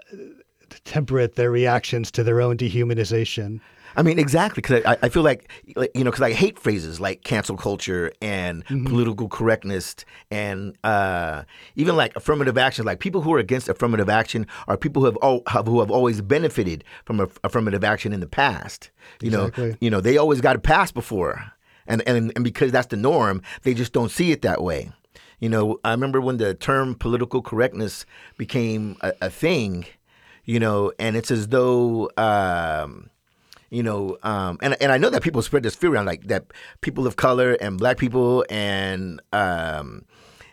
temperate 0.83 1.35
their 1.35 1.51
reactions 1.51 2.11
to 2.11 2.21
their 2.21 2.41
own 2.41 2.57
dehumanization. 2.57 3.61
I 3.95 4.01
mean, 4.01 4.17
exactly, 4.17 4.61
because 4.61 4.83
I, 4.85 4.97
I 5.03 5.09
feel 5.09 5.23
like, 5.23 5.49
you 5.65 6.03
know, 6.03 6.11
because 6.11 6.21
I 6.21 6.33
hate 6.33 6.57
phrases 6.57 6.99
like 6.99 7.23
cancel 7.23 7.57
culture 7.57 8.11
and 8.21 8.65
political 8.65 9.27
correctness 9.29 9.95
and 10.31 10.75
uh, 10.83 11.43
even 11.75 11.95
like 11.95 12.15
affirmative 12.15 12.57
action. 12.57 12.85
Like 12.85 12.99
people 12.99 13.21
who 13.21 13.33
are 13.33 13.39
against 13.39 13.69
affirmative 13.69 14.09
action 14.09 14.47
are 14.67 14.77
people 14.77 15.01
who 15.01 15.05
have, 15.07 15.17
al- 15.21 15.43
have 15.47 15.67
who 15.67 15.79
have 15.79 15.91
always 15.91 16.21
benefited 16.21 16.83
from 17.05 17.19
aff- 17.19 17.39
affirmative 17.43 17.83
action 17.83 18.13
in 18.13 18.19
the 18.19 18.27
past. 18.27 18.89
You 19.21 19.27
Exactly. 19.27 19.69
know, 19.69 19.75
you 19.79 19.89
know, 19.89 20.01
they 20.01 20.17
always 20.17 20.41
got 20.41 20.55
a 20.55 20.59
pass 20.59 20.91
before, 20.91 21.51
and 21.85 22.01
and 22.07 22.31
and 22.35 22.43
because 22.43 22.71
that's 22.71 22.87
the 22.87 22.97
norm, 22.97 23.41
they 23.61 23.73
just 23.73 23.93
don't 23.93 24.09
see 24.09 24.31
it 24.31 24.41
that 24.41 24.63
way. 24.63 24.91
You 25.39 25.49
know, 25.49 25.79
I 25.83 25.91
remember 25.91 26.21
when 26.21 26.37
the 26.37 26.53
term 26.53 26.95
political 26.95 27.41
correctness 27.41 28.05
became 28.37 28.97
a, 29.01 29.13
a 29.21 29.29
thing. 29.29 29.85
You 30.45 30.59
know, 30.59 30.91
and 30.99 31.15
it's 31.15 31.31
as 31.31 31.47
though. 31.49 32.09
Um, 32.17 33.09
you 33.73 33.83
know, 33.83 34.17
um, 34.23 34.57
and 34.61 34.75
and 34.81 34.91
I 34.91 34.97
know 34.97 35.09
that 35.09 35.23
people 35.23 35.41
spread 35.41 35.63
this 35.63 35.75
fear 35.75 35.91
around, 35.93 36.05
like 36.05 36.23
that 36.27 36.45
people 36.81 37.07
of 37.07 37.15
color 37.15 37.53
and 37.59 37.77
black 37.77 37.97
people 37.97 38.45
and 38.49 39.21
um, 39.33 40.05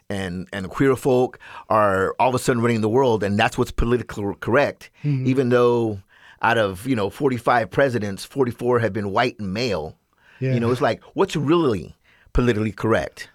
and 0.09 0.49
and 0.53 0.69
queer 0.71 0.97
folk 0.97 1.39
are 1.69 2.15
all 2.19 2.31
of 2.31 2.35
a 2.35 2.39
sudden 2.39 2.63
running 2.63 2.81
the 2.81 2.89
world, 2.89 3.23
and 3.23 3.39
that's 3.39 3.57
what's 3.59 3.71
politically 3.71 4.35
correct, 4.41 4.91
even 5.05 5.51
though 5.51 6.01
out 6.43 6.57
of 6.59 6.87
you 6.87 6.97
know 6.97 7.11
45 7.11 7.71
presidents, 7.71 8.25
44 8.25 8.79
have 8.81 8.93
been 8.93 9.11
white 9.13 9.39
and 9.39 9.53
male. 9.53 9.97
Yeah. 10.41 10.55
You 10.55 10.61
know, 10.61 10.71
it's 10.71 10.81
like 10.81 11.03
what's 11.15 11.37
really 11.37 11.95
politically 12.33 12.73
correct. 12.73 13.29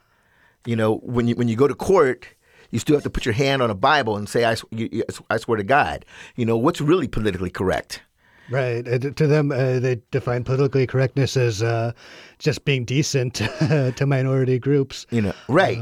You 0.66 0.76
know, 0.76 0.96
when 0.98 1.28
you 1.28 1.36
when 1.36 1.48
you 1.48 1.56
go 1.56 1.68
to 1.68 1.76
court, 1.76 2.28
you 2.72 2.80
still 2.80 2.96
have 2.96 3.04
to 3.04 3.10
put 3.12 3.26
your 3.26 3.34
hand 3.36 3.62
on 3.62 3.70
a 3.70 3.76
Bible 3.76 4.18
and 4.18 4.28
say, 4.28 4.44
"I, 4.44 4.56
you- 4.72 4.90
you- 4.92 5.04
I 5.30 5.38
swear 5.38 5.58
to 5.58 5.64
God." 5.64 6.04
You 6.36 6.46
know, 6.48 6.58
what's 6.58 6.82
really 6.82 7.08
politically 7.08 7.52
correct? 7.52 8.02
Right. 8.50 8.88
Uh, 8.88 9.00
to 9.00 9.28
them, 9.28 9.52
uh, 9.52 9.80
they 9.80 10.02
define 10.12 10.44
politically 10.44 10.88
correctness 10.88 11.36
as 11.38 11.64
uh, 11.64 11.94
just 12.40 12.66
being 12.66 12.86
decent 12.86 13.36
to 13.60 14.06
minority 14.06 14.60
groups. 14.60 15.06
You 15.10 15.22
know, 15.22 15.34
right. 15.48 15.78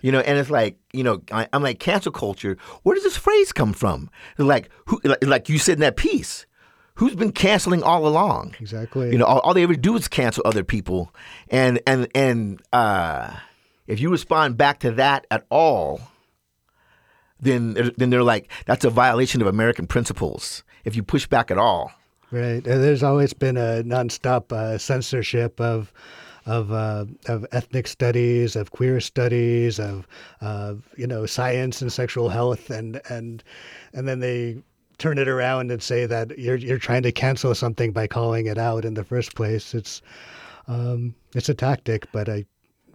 you 0.00 0.12
know, 0.12 0.20
and 0.20 0.38
it's 0.38 0.50
like, 0.50 0.78
you 0.92 1.02
know, 1.02 1.22
I, 1.32 1.48
I'm 1.52 1.62
like, 1.62 1.78
cancel 1.78 2.12
culture. 2.12 2.56
Where 2.82 2.94
does 2.94 3.04
this 3.04 3.16
phrase 3.16 3.52
come 3.52 3.72
from? 3.72 4.10
Like, 4.38 4.68
who, 4.86 5.00
like, 5.04 5.24
like 5.24 5.48
you 5.48 5.58
said 5.58 5.74
in 5.74 5.80
that 5.80 5.96
piece, 5.96 6.46
who's 6.96 7.14
been 7.14 7.32
canceling 7.32 7.82
all 7.82 8.06
along? 8.06 8.54
Exactly. 8.60 9.10
You 9.10 9.18
know, 9.18 9.24
all, 9.24 9.40
all 9.40 9.54
they 9.54 9.62
ever 9.62 9.74
do 9.74 9.96
is 9.96 10.08
cancel 10.08 10.42
other 10.46 10.64
people, 10.64 11.14
and 11.48 11.80
and 11.86 12.08
and 12.14 12.60
uh, 12.72 13.34
if 13.86 14.00
you 14.00 14.10
respond 14.10 14.56
back 14.56 14.80
to 14.80 14.92
that 14.92 15.26
at 15.30 15.46
all, 15.50 16.00
then 17.40 17.92
then 17.96 18.10
they're 18.10 18.22
like, 18.22 18.50
that's 18.66 18.84
a 18.84 18.90
violation 18.90 19.40
of 19.40 19.48
American 19.48 19.86
principles. 19.86 20.64
If 20.84 20.96
you 20.96 21.02
push 21.02 21.26
back 21.26 21.50
at 21.50 21.58
all, 21.58 21.92
Right. 22.34 22.66
Uh, 22.66 22.78
There's 22.78 23.04
always 23.04 23.32
been 23.32 23.56
a 23.56 23.84
nonstop 23.84 24.50
uh, 24.50 24.76
censorship 24.76 25.60
of 25.60 25.92
of 26.46 26.72
uh, 26.72 27.04
of 27.26 27.46
ethnic 27.52 27.86
studies, 27.86 28.56
of 28.56 28.72
queer 28.72 28.98
studies, 28.98 29.78
of 29.78 30.08
of 30.40 30.82
you 30.96 31.06
know 31.06 31.26
science 31.26 31.80
and 31.80 31.92
sexual 31.92 32.28
health, 32.28 32.70
and 32.70 33.00
and 33.08 33.44
and 33.92 34.08
then 34.08 34.18
they 34.18 34.58
turn 34.98 35.18
it 35.18 35.28
around 35.28 35.70
and 35.70 35.80
say 35.80 36.06
that 36.06 36.36
you're 36.36 36.56
you're 36.56 36.78
trying 36.78 37.02
to 37.04 37.12
cancel 37.12 37.54
something 37.54 37.92
by 37.92 38.08
calling 38.08 38.46
it 38.46 38.58
out 38.58 38.84
in 38.84 38.94
the 38.94 39.04
first 39.04 39.36
place. 39.36 39.72
It's 39.72 40.02
um, 40.66 41.14
it's 41.36 41.48
a 41.48 41.54
tactic, 41.54 42.10
but 42.10 42.28
I 42.28 42.46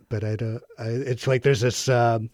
but 0.10 0.26
I 0.26 0.36
don't. 0.36 0.62
I, 0.78 0.88
it's 0.88 1.28
like 1.28 1.44
there's 1.44 1.62
this. 1.62 1.88
Um, 1.88 2.30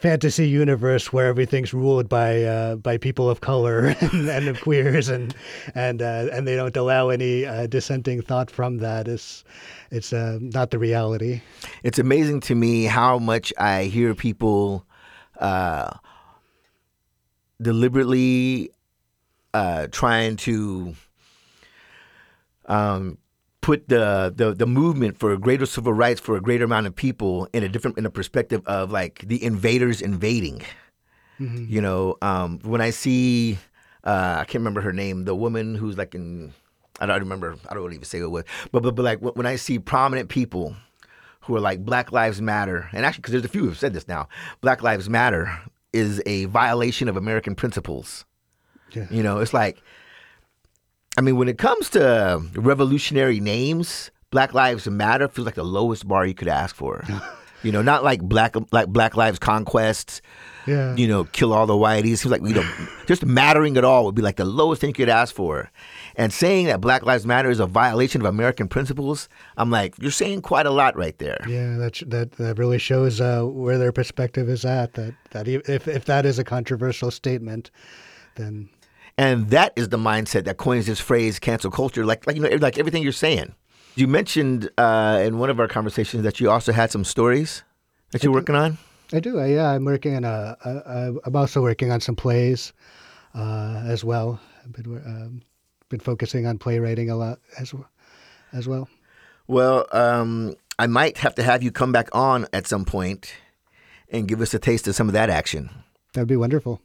fantasy 0.00 0.48
universe 0.48 1.12
where 1.12 1.26
everything's 1.26 1.74
ruled 1.74 2.08
by 2.08 2.42
uh, 2.42 2.76
by 2.76 2.96
people 2.96 3.28
of 3.28 3.42
color 3.42 3.94
and, 4.00 4.28
and 4.28 4.48
of 4.48 4.60
queers 4.62 5.08
and 5.08 5.34
and 5.74 6.00
uh, 6.02 6.26
and 6.32 6.48
they 6.48 6.56
don't 6.56 6.76
allow 6.76 7.10
any 7.10 7.44
uh, 7.44 7.66
dissenting 7.66 8.22
thought 8.22 8.50
from 8.50 8.78
that. 8.78 9.06
It's 9.06 9.44
it's 9.90 10.12
uh, 10.12 10.38
not 10.40 10.70
the 10.70 10.78
reality. 10.78 11.42
it's 11.82 11.98
amazing 11.98 12.40
to 12.40 12.54
me 12.54 12.84
how 12.84 13.18
much 13.18 13.52
I 13.58 13.84
hear 13.84 14.14
people 14.14 14.86
uh, 15.38 15.90
deliberately 17.60 18.70
uh, 19.52 19.88
trying 19.90 20.36
to 20.36 20.94
um, 22.66 23.18
put 23.60 23.88
the, 23.88 24.32
the 24.34 24.54
the 24.54 24.66
movement 24.66 25.18
for 25.18 25.36
greater 25.36 25.66
civil 25.66 25.92
rights 25.92 26.20
for 26.20 26.36
a 26.36 26.40
greater 26.40 26.64
amount 26.64 26.86
of 26.86 26.94
people 26.94 27.48
in 27.52 27.62
a 27.62 27.68
different 27.68 27.98
in 27.98 28.06
a 28.06 28.10
perspective 28.10 28.62
of 28.66 28.90
like 28.90 29.20
the 29.26 29.42
invaders 29.42 30.00
invading. 30.00 30.62
You 31.40 31.80
know, 31.80 32.16
um, 32.20 32.58
when 32.64 32.82
I 32.82 32.90
see, 32.90 33.56
uh, 34.04 34.36
I 34.40 34.44
can't 34.44 34.60
remember 34.60 34.82
her 34.82 34.92
name, 34.92 35.24
the 35.24 35.34
woman 35.34 35.74
who's 35.74 35.96
like 35.96 36.14
in, 36.14 36.52
I 37.00 37.06
don't 37.06 37.20
remember, 37.20 37.56
I 37.66 37.72
don't 37.72 37.90
even 37.90 38.04
say 38.04 38.18
who 38.18 38.26
it 38.26 38.28
was, 38.28 38.44
but 38.72 38.82
but 38.82 38.94
but 38.94 39.04
like 39.04 39.20
when 39.20 39.46
I 39.46 39.56
see 39.56 39.78
prominent 39.78 40.28
people 40.28 40.76
who 41.40 41.56
are 41.56 41.60
like 41.60 41.82
Black 41.82 42.12
Lives 42.12 42.42
Matter, 42.42 42.90
and 42.92 43.06
actually, 43.06 43.22
because 43.22 43.32
there's 43.32 43.44
a 43.46 43.48
few 43.48 43.64
who've 43.64 43.78
said 43.78 43.94
this 43.94 44.06
now, 44.06 44.28
Black 44.60 44.82
Lives 44.82 45.08
Matter 45.08 45.50
is 45.94 46.22
a 46.26 46.44
violation 46.44 47.08
of 47.08 47.16
American 47.16 47.54
principles. 47.54 48.26
Yeah. 48.92 49.06
You 49.10 49.22
know, 49.22 49.38
it's 49.38 49.54
like, 49.54 49.82
I 51.20 51.22
mean, 51.22 51.36
when 51.36 51.48
it 51.48 51.58
comes 51.58 51.90
to 51.90 52.42
revolutionary 52.54 53.40
names, 53.40 54.10
Black 54.30 54.54
Lives 54.54 54.88
Matter 54.88 55.28
feels 55.28 55.44
like 55.44 55.54
the 55.54 55.62
lowest 55.62 56.08
bar 56.08 56.24
you 56.24 56.32
could 56.32 56.48
ask 56.48 56.74
for. 56.74 57.04
you 57.62 57.70
know, 57.70 57.82
not 57.82 58.02
like 58.02 58.22
Black 58.22 58.56
like 58.72 58.88
Black 58.88 59.18
Lives 59.18 59.38
Conquest. 59.38 60.22
Yeah. 60.66 60.96
You 60.96 61.06
know, 61.06 61.24
kill 61.24 61.52
all 61.52 61.66
the 61.66 61.74
whiteys. 61.74 62.20
Seems 62.20 62.28
like 62.28 62.40
you 62.40 62.54
know, 62.54 62.66
just 63.04 63.22
mattering 63.22 63.76
at 63.76 63.84
all 63.84 64.06
would 64.06 64.14
be 64.14 64.22
like 64.22 64.36
the 64.36 64.46
lowest 64.46 64.80
thing 64.80 64.88
you 64.88 64.94
could 64.94 65.10
ask 65.10 65.34
for. 65.34 65.70
And 66.16 66.32
saying 66.32 66.68
that 66.68 66.80
Black 66.80 67.04
Lives 67.04 67.26
Matter 67.26 67.50
is 67.50 67.60
a 67.60 67.66
violation 67.66 68.22
of 68.22 68.26
American 68.26 68.66
principles, 68.66 69.28
I'm 69.58 69.70
like, 69.70 69.96
you're 70.00 70.10
saying 70.10 70.40
quite 70.40 70.64
a 70.64 70.70
lot 70.70 70.96
right 70.96 71.18
there. 71.18 71.44
Yeah, 71.46 71.76
that 71.76 72.02
that 72.06 72.32
that 72.38 72.58
really 72.58 72.78
shows 72.78 73.20
uh, 73.20 73.42
where 73.42 73.76
their 73.76 73.92
perspective 73.92 74.48
is 74.48 74.64
at. 74.64 74.94
That 74.94 75.12
that 75.32 75.48
if 75.48 75.86
if 75.86 76.06
that 76.06 76.24
is 76.24 76.38
a 76.38 76.44
controversial 76.44 77.10
statement, 77.10 77.70
then 78.36 78.70
And 79.20 79.50
that 79.50 79.74
is 79.76 79.90
the 79.90 79.98
mindset 79.98 80.44
that 80.44 80.56
coins 80.56 80.86
this 80.86 80.98
phrase 80.98 81.38
cancel 81.38 81.70
culture, 81.70 82.06
like 82.06 82.26
like 82.26 82.36
you 82.36 82.42
know, 82.42 82.48
like 82.56 82.78
everything 82.78 83.02
you're 83.02 83.12
saying. 83.12 83.54
You 83.94 84.08
mentioned 84.08 84.70
uh, 84.78 85.20
in 85.22 85.36
one 85.36 85.50
of 85.50 85.60
our 85.60 85.68
conversations 85.68 86.22
that 86.22 86.40
you 86.40 86.50
also 86.50 86.72
had 86.72 86.90
some 86.90 87.04
stories 87.04 87.62
that 88.12 88.24
you're 88.24 88.32
working 88.32 88.54
on. 88.54 88.78
I 89.12 89.20
do. 89.20 89.38
I, 89.38 89.48
yeah, 89.48 89.72
I'm 89.72 89.84
working 89.84 90.16
on 90.16 90.24
a, 90.24 90.56
a, 90.64 90.70
a. 90.70 91.14
I'm 91.26 91.36
also 91.36 91.60
working 91.60 91.92
on 91.92 92.00
some 92.00 92.16
plays 92.16 92.72
uh, 93.34 93.82
as 93.84 94.02
well. 94.04 94.40
I've 94.64 94.72
been 94.72 94.96
um, 95.04 95.42
been 95.90 96.00
focusing 96.00 96.46
on 96.46 96.56
playwriting 96.56 97.10
a 97.10 97.16
lot 97.16 97.40
as 97.58 97.74
as 98.54 98.66
well. 98.66 98.88
Well, 99.46 99.86
um, 99.92 100.54
I 100.78 100.86
might 100.86 101.18
have 101.18 101.34
to 101.34 101.42
have 101.42 101.62
you 101.62 101.70
come 101.70 101.92
back 101.92 102.08
on 102.14 102.46
at 102.54 102.66
some 102.66 102.86
point 102.86 103.34
and 104.08 104.26
give 104.26 104.40
us 104.40 104.54
a 104.54 104.58
taste 104.58 104.88
of 104.88 104.94
some 104.94 105.08
of 105.08 105.12
that 105.12 105.28
action. 105.28 105.68
That'd 106.14 106.26
be 106.26 106.36
wonderful. 106.36 106.80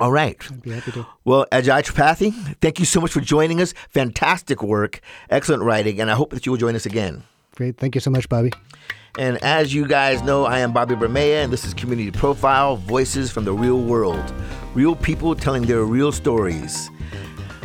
All 0.00 0.10
right. 0.10 0.36
I'd 0.50 0.62
be 0.62 0.70
happy 0.72 0.92
to. 0.92 1.06
Well, 1.24 1.46
Ajai 1.52 1.84
Tripathi, 1.84 2.56
thank 2.60 2.78
you 2.78 2.84
so 2.84 3.00
much 3.00 3.12
for 3.12 3.20
joining 3.20 3.60
us. 3.60 3.74
Fantastic 3.90 4.62
work, 4.62 5.00
excellent 5.30 5.62
writing, 5.62 6.00
and 6.00 6.10
I 6.10 6.14
hope 6.14 6.30
that 6.30 6.46
you 6.46 6.52
will 6.52 6.58
join 6.58 6.74
us 6.74 6.84
again. 6.86 7.22
Great. 7.54 7.76
Thank 7.76 7.94
you 7.94 8.00
so 8.00 8.10
much, 8.10 8.28
Bobby. 8.28 8.52
And 9.16 9.38
as 9.44 9.72
you 9.72 9.86
guys 9.86 10.22
know, 10.22 10.44
I 10.44 10.58
am 10.58 10.72
Bobby 10.72 10.96
Bermea, 10.96 11.44
and 11.44 11.52
this 11.52 11.64
is 11.64 11.72
Community 11.72 12.10
Profile 12.10 12.76
Voices 12.76 13.30
from 13.30 13.44
the 13.44 13.52
Real 13.52 13.80
World. 13.80 14.34
Real 14.74 14.96
people 14.96 15.36
telling 15.36 15.62
their 15.62 15.84
real 15.84 16.10
stories. 16.10 16.90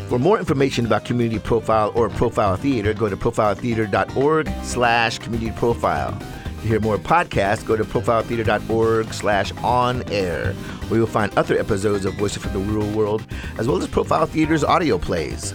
For 0.08 0.20
more 0.20 0.38
information 0.38 0.86
about 0.86 1.06
Community 1.06 1.39
Profile 1.39 1.92
or 1.96 2.10
Profile 2.10 2.56
Theater, 2.56 2.94
go 2.94 3.10
to 3.10 3.18
profiletheater.org 3.18 4.50
slash 4.63 5.18
community 5.18 5.52
profile. 5.58 6.15
To 6.62 6.67
hear 6.67 6.80
more 6.82 6.98
podcasts, 6.98 7.65
go 7.65 7.78
to 7.78 7.86
profiletheater.org 7.86 9.13
slash 9.13 9.54
on 9.63 10.04
air, 10.12 10.54
where 10.89 11.00
you'll 11.00 11.08
find 11.08 11.36
other 11.38 11.58
episodes 11.58 12.04
of 12.04 12.15
Voices 12.15 12.43
from 12.43 12.52
the 12.52 12.60
Real 12.60 12.91
World, 12.91 13.26
as 13.58 13.67
well 13.67 13.78
as 13.78 13.88
Profile 13.88 14.26
Theater's 14.26 14.63
audio 14.63 14.98
plays. 14.98 15.54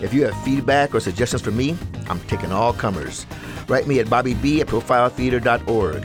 If 0.00 0.14
you 0.14 0.24
have 0.24 0.44
feedback 0.44 0.94
or 0.94 1.00
suggestions 1.00 1.42
for 1.42 1.50
me, 1.50 1.76
I'm 2.08 2.20
taking 2.20 2.50
all 2.50 2.72
comers. 2.72 3.26
Write 3.68 3.86
me 3.86 3.98
at 4.00 4.06
bobbyb 4.06 4.60
at 4.60 4.68
profiletheater.org. 4.68 6.02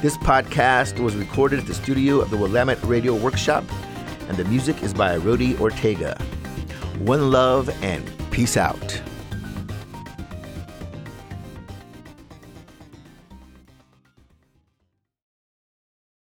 This 0.00 0.16
podcast 0.16 0.98
was 0.98 1.14
recorded 1.14 1.58
at 1.58 1.66
the 1.66 1.74
studio 1.74 2.20
of 2.20 2.30
the 2.30 2.38
Willamette 2.38 2.82
Radio 2.84 3.14
Workshop, 3.14 3.64
and 4.28 4.36
the 4.38 4.44
music 4.46 4.82
is 4.82 4.94
by 4.94 5.16
Rody 5.18 5.56
Ortega. 5.58 6.16
One 7.00 7.30
love 7.30 7.68
and 7.82 8.10
peace 8.30 8.56
out. 8.56 9.02